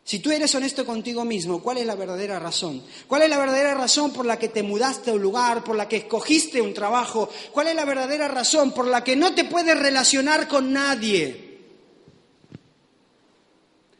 Si 0.03 0.19
tú 0.19 0.31
eres 0.31 0.53
honesto 0.53 0.85
contigo 0.85 1.25
mismo, 1.25 1.63
¿cuál 1.63 1.77
es 1.77 1.87
la 1.87 1.95
verdadera 1.95 2.37
razón? 2.37 2.83
¿Cuál 3.07 3.23
es 3.23 3.29
la 3.29 3.37
verdadera 3.37 3.73
razón 3.73 4.11
por 4.11 4.25
la 4.25 4.37
que 4.37 4.49
te 4.49 4.61
mudaste 4.61 5.09
a 5.09 5.13
un 5.13 5.21
lugar, 5.21 5.63
por 5.63 5.75
la 5.75 5.87
que 5.87 5.97
escogiste 5.97 6.61
un 6.61 6.73
trabajo? 6.73 7.29
¿Cuál 7.51 7.69
es 7.69 7.75
la 7.75 7.85
verdadera 7.85 8.27
razón 8.27 8.73
por 8.73 8.85
la 8.85 9.03
que 9.03 9.15
no 9.15 9.33
te 9.33 9.45
puedes 9.45 9.79
relacionar 9.79 10.47
con 10.47 10.71
nadie? 10.73 11.61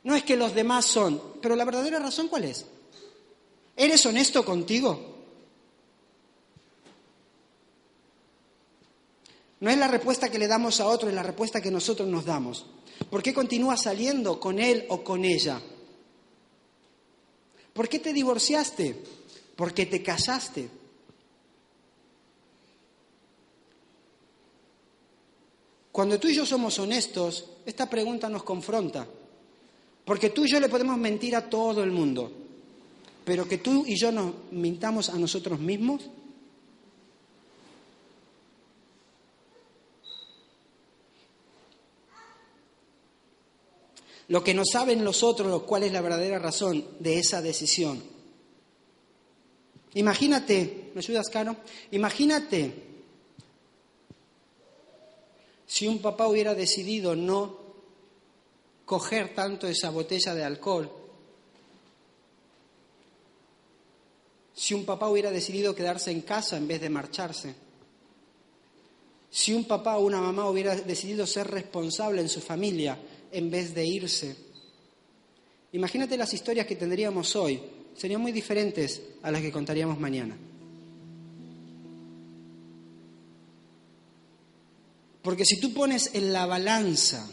No 0.04 0.14
es 0.14 0.24
que 0.24 0.36
los 0.36 0.54
demás 0.54 0.86
son, 0.86 1.20
pero 1.42 1.56
la 1.56 1.66
verdadera 1.66 1.98
razón 1.98 2.28
¿cuál 2.28 2.44
es? 2.44 2.66
¿Eres 3.84 4.06
honesto 4.06 4.46
contigo? 4.46 4.98
No 9.60 9.70
es 9.70 9.78
la 9.78 9.90
respuesta 9.90 10.32
que 10.32 10.40
le 10.40 10.48
damos 10.48 10.80
a 10.80 10.88
otro, 10.88 11.10
es 11.10 11.16
la 11.16 11.22
respuesta 11.22 11.60
que 11.60 11.70
nosotros 11.70 12.08
nos 12.08 12.24
damos. 12.24 12.66
¿Por 13.10 13.22
qué 13.22 13.34
continúas 13.34 13.82
saliendo 13.82 14.40
con 14.40 14.60
él 14.60 14.86
o 14.88 15.04
con 15.04 15.26
ella? 15.26 15.62
¿Por 17.74 17.90
qué 17.90 18.00
te 18.00 18.14
divorciaste? 18.14 19.04
¿Por 19.58 19.74
qué 19.74 19.86
te 19.86 20.02
casaste? 20.02 20.70
Cuando 25.92 26.18
tú 26.22 26.30
y 26.30 26.36
yo 26.36 26.46
somos 26.46 26.80
honestos, 26.80 27.50
esta 27.66 27.90
pregunta 27.90 28.30
nos 28.30 28.44
confronta. 28.44 29.06
Porque 30.06 30.30
tú 30.30 30.46
y 30.46 30.52
yo 30.52 30.62
le 30.62 30.70
podemos 30.70 30.98
mentir 30.98 31.36
a 31.36 31.50
todo 31.50 31.84
el 31.84 31.92
mundo. 31.92 32.43
Pero 33.26 33.48
que 33.48 33.58
tú 33.58 33.86
y 33.88 33.98
yo 33.98 34.12
nos 34.12 34.34
mintamos 34.52 35.10
a 35.10 35.18
nosotros 35.18 35.60
mismos. 35.60 36.02
Lo 44.28 44.44
que 44.44 44.54
no 44.54 44.64
saben 44.66 45.04
los 45.04 45.24
otros, 45.24 45.64
cuál 45.64 45.84
es 45.84 45.92
la 45.92 46.02
verdadera 46.02 46.40
razón 46.40 46.86
de 47.00 47.20
esa 47.20 47.42
decisión. 47.42 48.02
Imagínate, 49.96 50.92
¿me 50.96 51.00
ayudas, 51.00 51.30
Caro? 51.30 51.56
Imagínate 51.92 52.74
si 55.68 55.88
un 55.88 56.00
papá 56.00 56.28
hubiera 56.28 56.56
decidido 56.56 57.16
no 57.16 57.58
coger 58.86 59.34
tanto 59.36 59.68
esa 59.68 59.90
botella 59.92 60.34
de 60.34 60.44
alcohol 60.44 61.03
si 64.54 64.74
un 64.74 64.86
papá 64.86 65.10
hubiera 65.10 65.32
decidido 65.32 65.76
quedarse 65.76 66.12
en 66.12 66.22
casa 66.22 66.58
en 66.58 66.68
vez 66.68 66.82
de 66.82 66.90
marcharse, 66.90 67.56
si 69.30 69.52
un 69.52 69.66
papá 69.66 69.98
o 69.98 70.06
una 70.06 70.22
mamá 70.22 70.48
hubiera 70.48 70.76
decidido 70.76 71.26
ser 71.26 71.50
responsable 71.50 72.22
en 72.22 72.30
su 72.30 72.40
familia 72.40 72.98
en 73.32 73.50
vez 73.50 73.74
de 73.74 73.84
irse. 73.84 74.36
Imagínate 75.72 76.18
las 76.18 76.34
historias 76.36 76.68
que 76.68 76.76
tendríamos 76.76 77.36
hoy, 77.36 77.60
serían 77.96 78.22
muy 78.22 78.32
diferentes 78.32 79.02
a 79.24 79.32
las 79.32 79.42
que 79.42 79.52
contaríamos 79.52 80.00
mañana. 80.00 80.38
Porque 85.24 85.46
si 85.46 85.60
tú 85.60 85.74
pones 85.74 86.14
en 86.14 86.32
la 86.32 86.46
balanza 86.46 87.28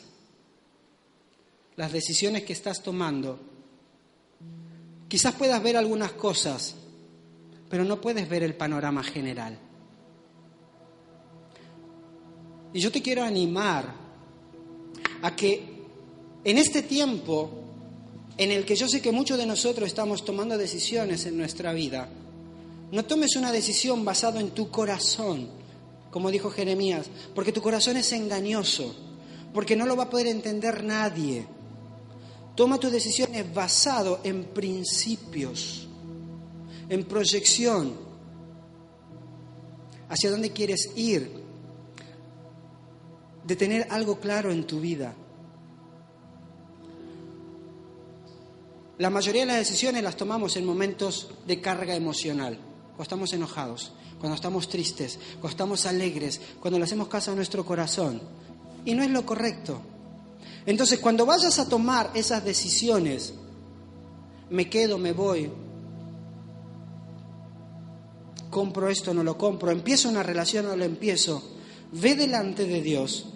las 1.76 1.92
decisiones 1.92 2.44
que 2.44 2.54
estás 2.54 2.82
tomando, 2.82 3.38
quizás 5.08 5.34
puedas 5.34 5.62
ver 5.62 5.76
algunas 5.76 6.12
cosas, 6.12 6.76
pero 7.70 7.84
no 7.84 8.00
puedes 8.00 8.28
ver 8.28 8.42
el 8.42 8.54
panorama 8.54 9.02
general. 9.02 9.56
Y 12.74 12.80
yo 12.80 12.92
te 12.92 13.00
quiero 13.00 13.22
animar 13.22 13.94
a 15.22 15.34
que 15.34 15.62
en 16.44 16.58
este 16.58 16.82
tiempo 16.82 17.60
en 18.36 18.50
el 18.50 18.64
que 18.64 18.74
yo 18.74 18.88
sé 18.88 19.02
que 19.02 19.12
muchos 19.12 19.36
de 19.38 19.44
nosotros 19.44 19.86
estamos 19.86 20.24
tomando 20.24 20.56
decisiones 20.56 21.26
en 21.26 21.36
nuestra 21.36 21.72
vida, 21.72 22.08
no 22.90 23.04
tomes 23.04 23.36
una 23.36 23.52
decisión 23.52 24.04
basada 24.04 24.40
en 24.40 24.50
tu 24.50 24.70
corazón, 24.70 25.48
como 26.10 26.30
dijo 26.30 26.50
Jeremías, 26.50 27.06
porque 27.34 27.52
tu 27.52 27.60
corazón 27.60 27.98
es 27.98 28.12
engañoso, 28.12 28.94
porque 29.52 29.76
no 29.76 29.84
lo 29.84 29.94
va 29.94 30.04
a 30.04 30.10
poder 30.10 30.28
entender 30.28 30.82
nadie. 30.82 31.46
Toma 32.56 32.78
tus 32.78 32.90
decisiones 32.90 33.52
basado 33.52 34.20
en 34.24 34.44
principios, 34.44 35.86
en 36.90 37.04
proyección, 37.04 37.94
hacia 40.08 40.30
dónde 40.30 40.50
quieres 40.50 40.90
ir, 40.96 41.30
de 43.44 43.56
tener 43.56 43.86
algo 43.90 44.18
claro 44.18 44.50
en 44.52 44.66
tu 44.66 44.80
vida. 44.80 45.14
La 48.98 49.08
mayoría 49.08 49.42
de 49.42 49.46
las 49.46 49.58
decisiones 49.58 50.02
las 50.02 50.16
tomamos 50.16 50.56
en 50.56 50.66
momentos 50.66 51.30
de 51.46 51.60
carga 51.60 51.94
emocional, 51.94 52.58
cuando 52.88 53.02
estamos 53.04 53.32
enojados, 53.32 53.92
cuando 54.18 54.34
estamos 54.34 54.68
tristes, 54.68 55.18
cuando 55.34 55.48
estamos 55.48 55.86
alegres, 55.86 56.40
cuando 56.60 56.76
le 56.76 56.84
hacemos 56.84 57.06
caso 57.06 57.30
a 57.30 57.36
nuestro 57.36 57.64
corazón. 57.64 58.20
Y 58.84 58.94
no 58.94 59.04
es 59.04 59.10
lo 59.10 59.24
correcto. 59.24 59.80
Entonces, 60.66 60.98
cuando 60.98 61.24
vayas 61.24 61.58
a 61.60 61.68
tomar 61.68 62.10
esas 62.14 62.44
decisiones, 62.44 63.32
me 64.50 64.68
quedo, 64.68 64.98
me 64.98 65.12
voy, 65.12 65.50
compro 68.50 68.88
esto, 68.88 69.14
no 69.14 69.22
lo 69.22 69.38
compro, 69.38 69.70
empiezo 69.70 70.08
una 70.08 70.22
relación, 70.22 70.66
no 70.66 70.76
lo 70.76 70.84
empiezo, 70.84 71.42
ve 71.92 72.14
delante 72.14 72.66
de 72.66 72.82
Dios 72.82 73.26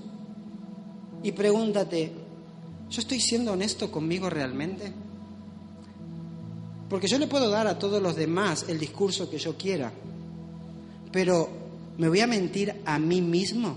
y 1.22 1.32
pregúntate, 1.32 2.12
¿yo 2.90 3.00
estoy 3.00 3.20
siendo 3.20 3.52
honesto 3.52 3.90
conmigo 3.90 4.28
realmente? 4.28 4.92
Porque 6.88 7.08
yo 7.08 7.18
le 7.18 7.26
puedo 7.26 7.48
dar 7.48 7.66
a 7.66 7.78
todos 7.78 8.02
los 8.02 8.16
demás 8.16 8.66
el 8.68 8.78
discurso 8.78 9.30
que 9.30 9.38
yo 9.38 9.56
quiera, 9.56 9.92
pero 11.10 11.48
¿me 11.96 12.08
voy 12.08 12.20
a 12.20 12.26
mentir 12.26 12.74
a 12.84 12.98
mí 12.98 13.22
mismo 13.22 13.76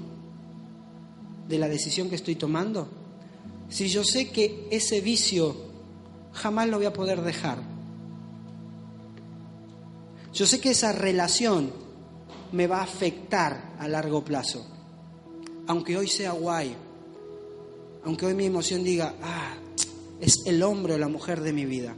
de 1.48 1.58
la 1.58 1.70
decisión 1.70 2.10
que 2.10 2.16
estoy 2.16 2.36
tomando? 2.36 2.88
Si 3.70 3.88
yo 3.88 4.04
sé 4.04 4.30
que 4.30 4.68
ese 4.72 5.02
vicio 5.02 5.56
jamás 6.34 6.68
lo 6.68 6.78
voy 6.78 6.86
a 6.86 6.94
poder 6.94 7.22
dejar. 7.22 7.77
Yo 10.34 10.46
sé 10.46 10.60
que 10.60 10.72
esa 10.72 10.92
relación 10.92 11.72
me 12.52 12.68
va 12.68 12.80
a 12.80 12.84
afectar 12.84 13.76
a 13.80 13.88
largo 13.88 14.24
plazo. 14.24 14.66
Aunque 15.68 15.98
hoy 15.98 16.08
sea 16.08 16.32
guay, 16.32 16.76
aunque 18.04 18.26
hoy 18.26 18.34
mi 18.34 18.46
emoción 18.46 18.84
diga, 18.84 19.16
ah, 19.22 19.56
es 20.20 20.46
el 20.46 20.64
hombre 20.64 20.94
o 20.94 20.98
la 20.98 21.08
mujer 21.08 21.42
de 21.42 21.54
mi 21.54 21.66
vida 21.66 21.96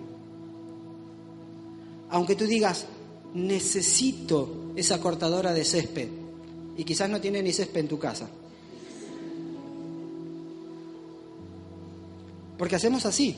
aunque 2.10 2.36
tú 2.36 2.46
digas, 2.46 2.86
necesito 3.34 4.72
esa 4.76 5.00
cortadora 5.00 5.54
de 5.54 5.64
césped, 5.64 6.10
y 6.76 6.84
quizás 6.84 7.10
no 7.10 7.22
tiene 7.22 7.44
ni 7.44 7.54
césped 7.54 7.82
en 7.82 7.88
tu 7.88 8.00
casa. 8.00 8.28
Porque 12.58 12.76
hacemos 12.76 13.06
así. 13.06 13.38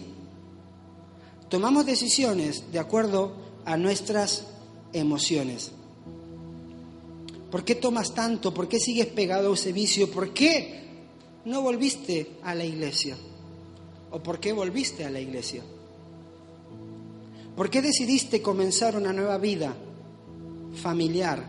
Tomamos 1.49 1.85
decisiones 1.85 2.71
de 2.71 2.79
acuerdo 2.79 3.33
a 3.65 3.77
nuestras 3.77 4.47
emociones. 4.93 5.71
¿Por 7.49 7.65
qué 7.65 7.75
tomas 7.75 8.13
tanto? 8.13 8.53
¿Por 8.53 8.67
qué 8.67 8.79
sigues 8.79 9.07
pegado 9.07 9.51
a 9.51 9.53
ese 9.53 9.73
vicio? 9.73 10.09
¿Por 10.09 10.33
qué 10.33 10.81
no 11.45 11.61
volviste 11.61 12.37
a 12.43 12.55
la 12.55 12.63
iglesia? 12.63 13.17
¿O 14.11 14.23
por 14.23 14.39
qué 14.39 14.53
volviste 14.53 15.05
a 15.05 15.09
la 15.09 15.19
iglesia? 15.19 15.63
¿Por 17.55 17.69
qué 17.69 17.81
decidiste 17.81 18.41
comenzar 18.41 18.95
una 18.95 19.11
nueva 19.11 19.37
vida 19.37 19.75
familiar 20.81 21.45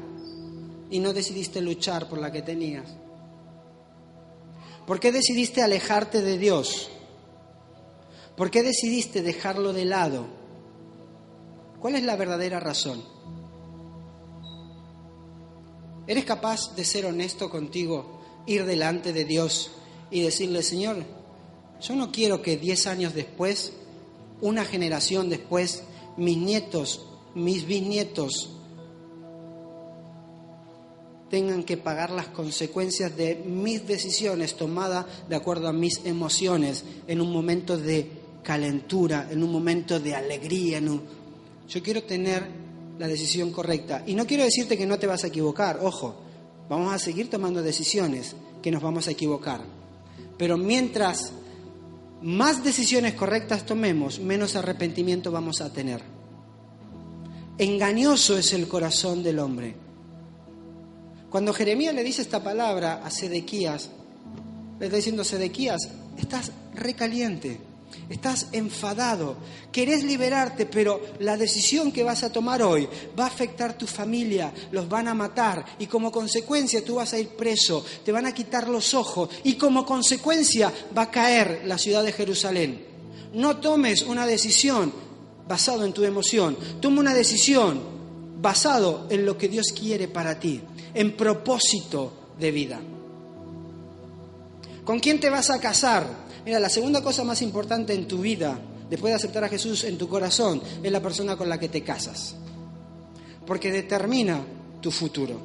y 0.91 0.99
no 0.99 1.13
decidiste 1.13 1.61
luchar 1.61 2.09
por 2.09 2.19
la 2.19 2.33
que 2.33 2.43
tenías? 2.43 2.89
¿Por 4.87 4.99
qué 4.99 5.13
decidiste 5.13 5.63
alejarte 5.63 6.23
de 6.23 6.39
Dios? 6.39 6.91
¿Por 8.37 8.51
qué 8.51 8.65
decidiste 8.65 9.23
dejarlo 9.23 9.73
de 9.73 9.85
lado? 9.85 10.42
¿Cuál 11.83 11.97
es 11.97 12.05
la 12.05 12.15
verdadera 12.15 12.61
razón? 12.61 13.03
¿Eres 16.07 16.25
capaz 16.25 16.77
de 16.77 16.85
ser 16.85 17.07
honesto 17.07 17.51
contigo, 17.51 18.21
ir 18.47 18.65
delante 18.65 19.13
de 19.13 19.25
Dios 19.25 19.73
y 20.09 20.23
decirle, 20.23 20.63
Señor, 20.63 20.99
yo 21.81 21.97
no 21.97 22.13
quiero 22.13 22.41
que 22.41 22.57
diez 22.57 22.87
años 22.87 23.15
después, 23.15 23.73
una 24.41 24.65
generación 24.65 25.29
después, 25.29 25.83
mis 26.17 26.37
nietos, 26.37 27.05
mis 27.35 27.67
bisnietos 27.67 28.51
tengan 31.31 31.65
que 31.65 31.79
pagar 31.79 32.11
las 32.11 32.29
consecuencias 32.29 33.17
de 33.17 33.37
mis 33.37 33.89
decisiones 33.89 34.55
tomadas 34.55 35.07
de 35.29 35.35
acuerdo 35.35 35.67
a 35.67 35.73
mis 35.73 36.05
emociones 36.05 36.85
en 37.09 37.21
un 37.21 37.33
momento 37.33 37.77
de 37.77 38.09
calentura, 38.45 39.29
en 39.31 39.43
un 39.43 39.51
momento 39.51 39.99
de 39.99 40.15
alegría. 40.15 40.81
Yo 41.69 41.83
quiero 41.83 42.03
tener 42.03 42.47
la 42.99 43.09
decisión 43.09 43.51
correcta. 43.53 44.03
Y 44.07 44.15
no 44.15 44.27
quiero 44.27 44.45
decirte 44.45 44.77
que 44.77 44.87
no 44.87 44.99
te 44.99 45.07
vas 45.07 45.25
a 45.25 45.29
equivocar, 45.29 45.81
ojo, 45.83 46.15
vamos 46.69 46.93
a 46.93 46.99
seguir 46.99 47.29
tomando 47.29 47.63
decisiones 47.63 48.37
que 48.63 48.71
nos 48.71 48.83
vamos 48.83 49.09
a 49.09 49.11
equivocar. 49.11 49.61
Pero 50.39 50.57
mientras 50.57 51.33
más 52.23 52.63
decisiones 52.63 53.15
correctas 53.15 53.67
tomemos, 53.67 54.21
menos 54.21 54.57
arrepentimiento 54.57 55.33
vamos 55.33 55.61
a 55.61 55.73
tener. 55.73 56.03
Engañoso 57.59 58.39
es 58.39 58.53
el 58.53 58.69
corazón 58.69 59.23
del 59.23 59.39
hombre. 59.39 59.75
Cuando 61.31 61.53
Jeremías 61.53 61.95
le 61.95 62.05
dice 62.05 62.23
esta 62.23 62.43
palabra 62.43 63.03
a 63.05 63.11
Sedequías, 63.11 63.91
le 64.79 64.87
está 64.87 64.97
diciendo, 64.97 65.25
Sedequías, 65.25 65.91
estás 66.17 66.53
recaliente, 66.75 67.61
estás 68.09 68.49
enfadado, 68.53 69.37
querés 69.71 70.05
liberarte, 70.05 70.67
pero 70.67 71.01
la 71.21 71.37
decisión 71.37 71.93
que 71.93 72.03
vas 72.03 72.23
a 72.23 72.33
tomar 72.33 72.63
hoy 72.63 72.89
va 73.19 73.25
a 73.25 73.29
afectar 73.29 73.77
tu 73.77 73.87
familia, 73.87 74.53
los 74.71 74.89
van 74.89 75.09
a 75.09 75.15
matar 75.15 75.65
y 75.79 75.87
como 75.87 76.13
consecuencia 76.13 76.85
tú 76.85 76.97
vas 76.97 77.13
a 77.13 77.19
ir 77.19 77.29
preso, 77.29 77.85
te 78.05 78.13
van 78.13 78.27
a 78.27 78.35
quitar 78.35 78.69
los 78.69 78.95
ojos 78.95 79.31
y 79.45 79.55
como 79.55 79.87
consecuencia 79.87 80.73
va 80.97 81.03
a 81.03 81.11
caer 81.11 81.63
la 81.65 81.79
ciudad 81.79 82.03
de 82.03 82.13
Jerusalén. 82.13 82.87
No 83.35 83.57
tomes 83.59 84.03
una 84.03 84.27
decisión 84.27 84.93
basado 85.49 85.85
en 85.85 85.93
tu 85.93 86.05
emoción, 86.05 86.57
toma 86.81 87.01
una 87.01 87.15
decisión 87.15 87.81
basado 88.41 89.07
en 89.11 89.25
lo 89.25 89.39
que 89.39 89.49
Dios 89.49 89.69
quiere 89.79 90.09
para 90.09 90.39
ti, 90.39 90.61
en 90.95 91.17
propósito 91.17 92.13
de 92.39 92.51
vida. 92.51 92.81
¿Con 94.85 94.99
quién 94.99 95.21
te 95.21 95.31
vas 95.31 95.51
a 95.51 95.61
casar? 95.61 96.07
Mira, 96.45 96.59
la 96.59 96.69
segunda 96.69 97.03
cosa 97.03 97.23
más 97.25 97.41
importante 97.43 97.95
en 97.95 98.09
tu 98.09 98.19
vida, 98.19 98.59
después 98.91 99.13
de 99.13 99.17
aceptar 99.17 99.45
a 99.45 99.49
Jesús 99.49 99.85
en 99.85 99.97
tu 99.97 100.09
corazón, 100.09 100.61
es 100.83 100.91
la 100.91 101.01
persona 101.01 101.37
con 101.37 101.49
la 101.49 101.59
que 101.59 101.69
te 101.69 101.83
casas. 101.83 102.35
Porque 103.47 103.71
determina 103.71 104.41
tu 104.81 104.91
futuro. 104.91 105.39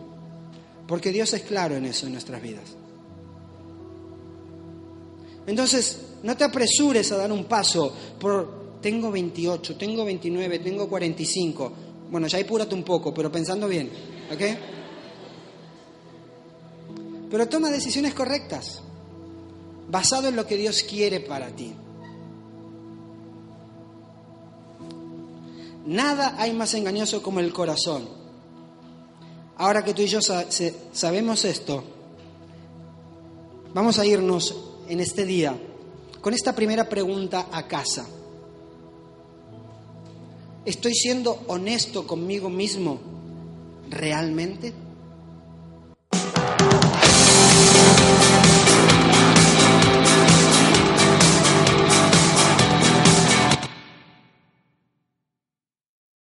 Porque 0.88 1.12
Dios 1.12 1.34
es 1.34 1.44
claro 1.44 1.76
en 1.76 1.86
eso 1.86 2.06
en 2.08 2.14
nuestras 2.14 2.42
vidas. 2.42 2.64
Entonces, 5.46 6.00
no 6.24 6.36
te 6.36 6.44
apresures 6.44 7.12
a 7.12 7.18
dar 7.18 7.32
un 7.32 7.46
paso 7.46 7.94
por, 8.20 8.80
tengo 8.82 9.12
28, 9.12 9.78
tengo 9.78 10.04
29, 10.04 10.60
tengo 10.60 10.90
45. 10.90 11.74
Bueno, 12.10 12.28
ya 12.28 12.40
apúrate 12.40 12.74
un 12.76 12.84
poco, 12.84 13.14
pero 13.14 13.32
pensando 13.32 13.68
bien, 13.68 13.90
¿ok? 14.34 14.42
Pero 17.30 17.48
toma 17.48 17.70
decisiones 17.70 18.14
correctas, 18.14 18.82
basado 19.90 20.28
en 20.28 20.36
lo 20.36 20.46
que 20.46 20.58
Dios 20.58 20.84
quiere 20.84 21.20
para 21.20 21.48
ti. 21.50 21.74
Nada 25.86 26.36
hay 26.38 26.54
más 26.54 26.74
engañoso 26.74 27.24
como 27.24 27.40
el 27.40 27.54
corazón. 27.54 28.10
Ahora 29.56 29.84
que 29.84 29.94
tú 29.94 30.02
y 30.02 30.08
yo 30.08 30.20
sabemos 30.22 31.46
esto, 31.46 31.84
vamos 33.74 33.98
a 33.98 34.06
irnos 34.06 34.56
en 34.90 35.00
este 35.00 35.26
día 35.26 35.58
con 36.22 36.34
esta 36.34 36.54
primera 36.54 36.90
pregunta 36.90 37.48
a 37.52 37.68
casa. 37.68 38.06
¿Estoy 40.66 40.94
siendo 40.94 41.40
honesto 41.48 42.06
conmigo 42.06 42.50
mismo 42.50 43.00
realmente? 43.90 44.74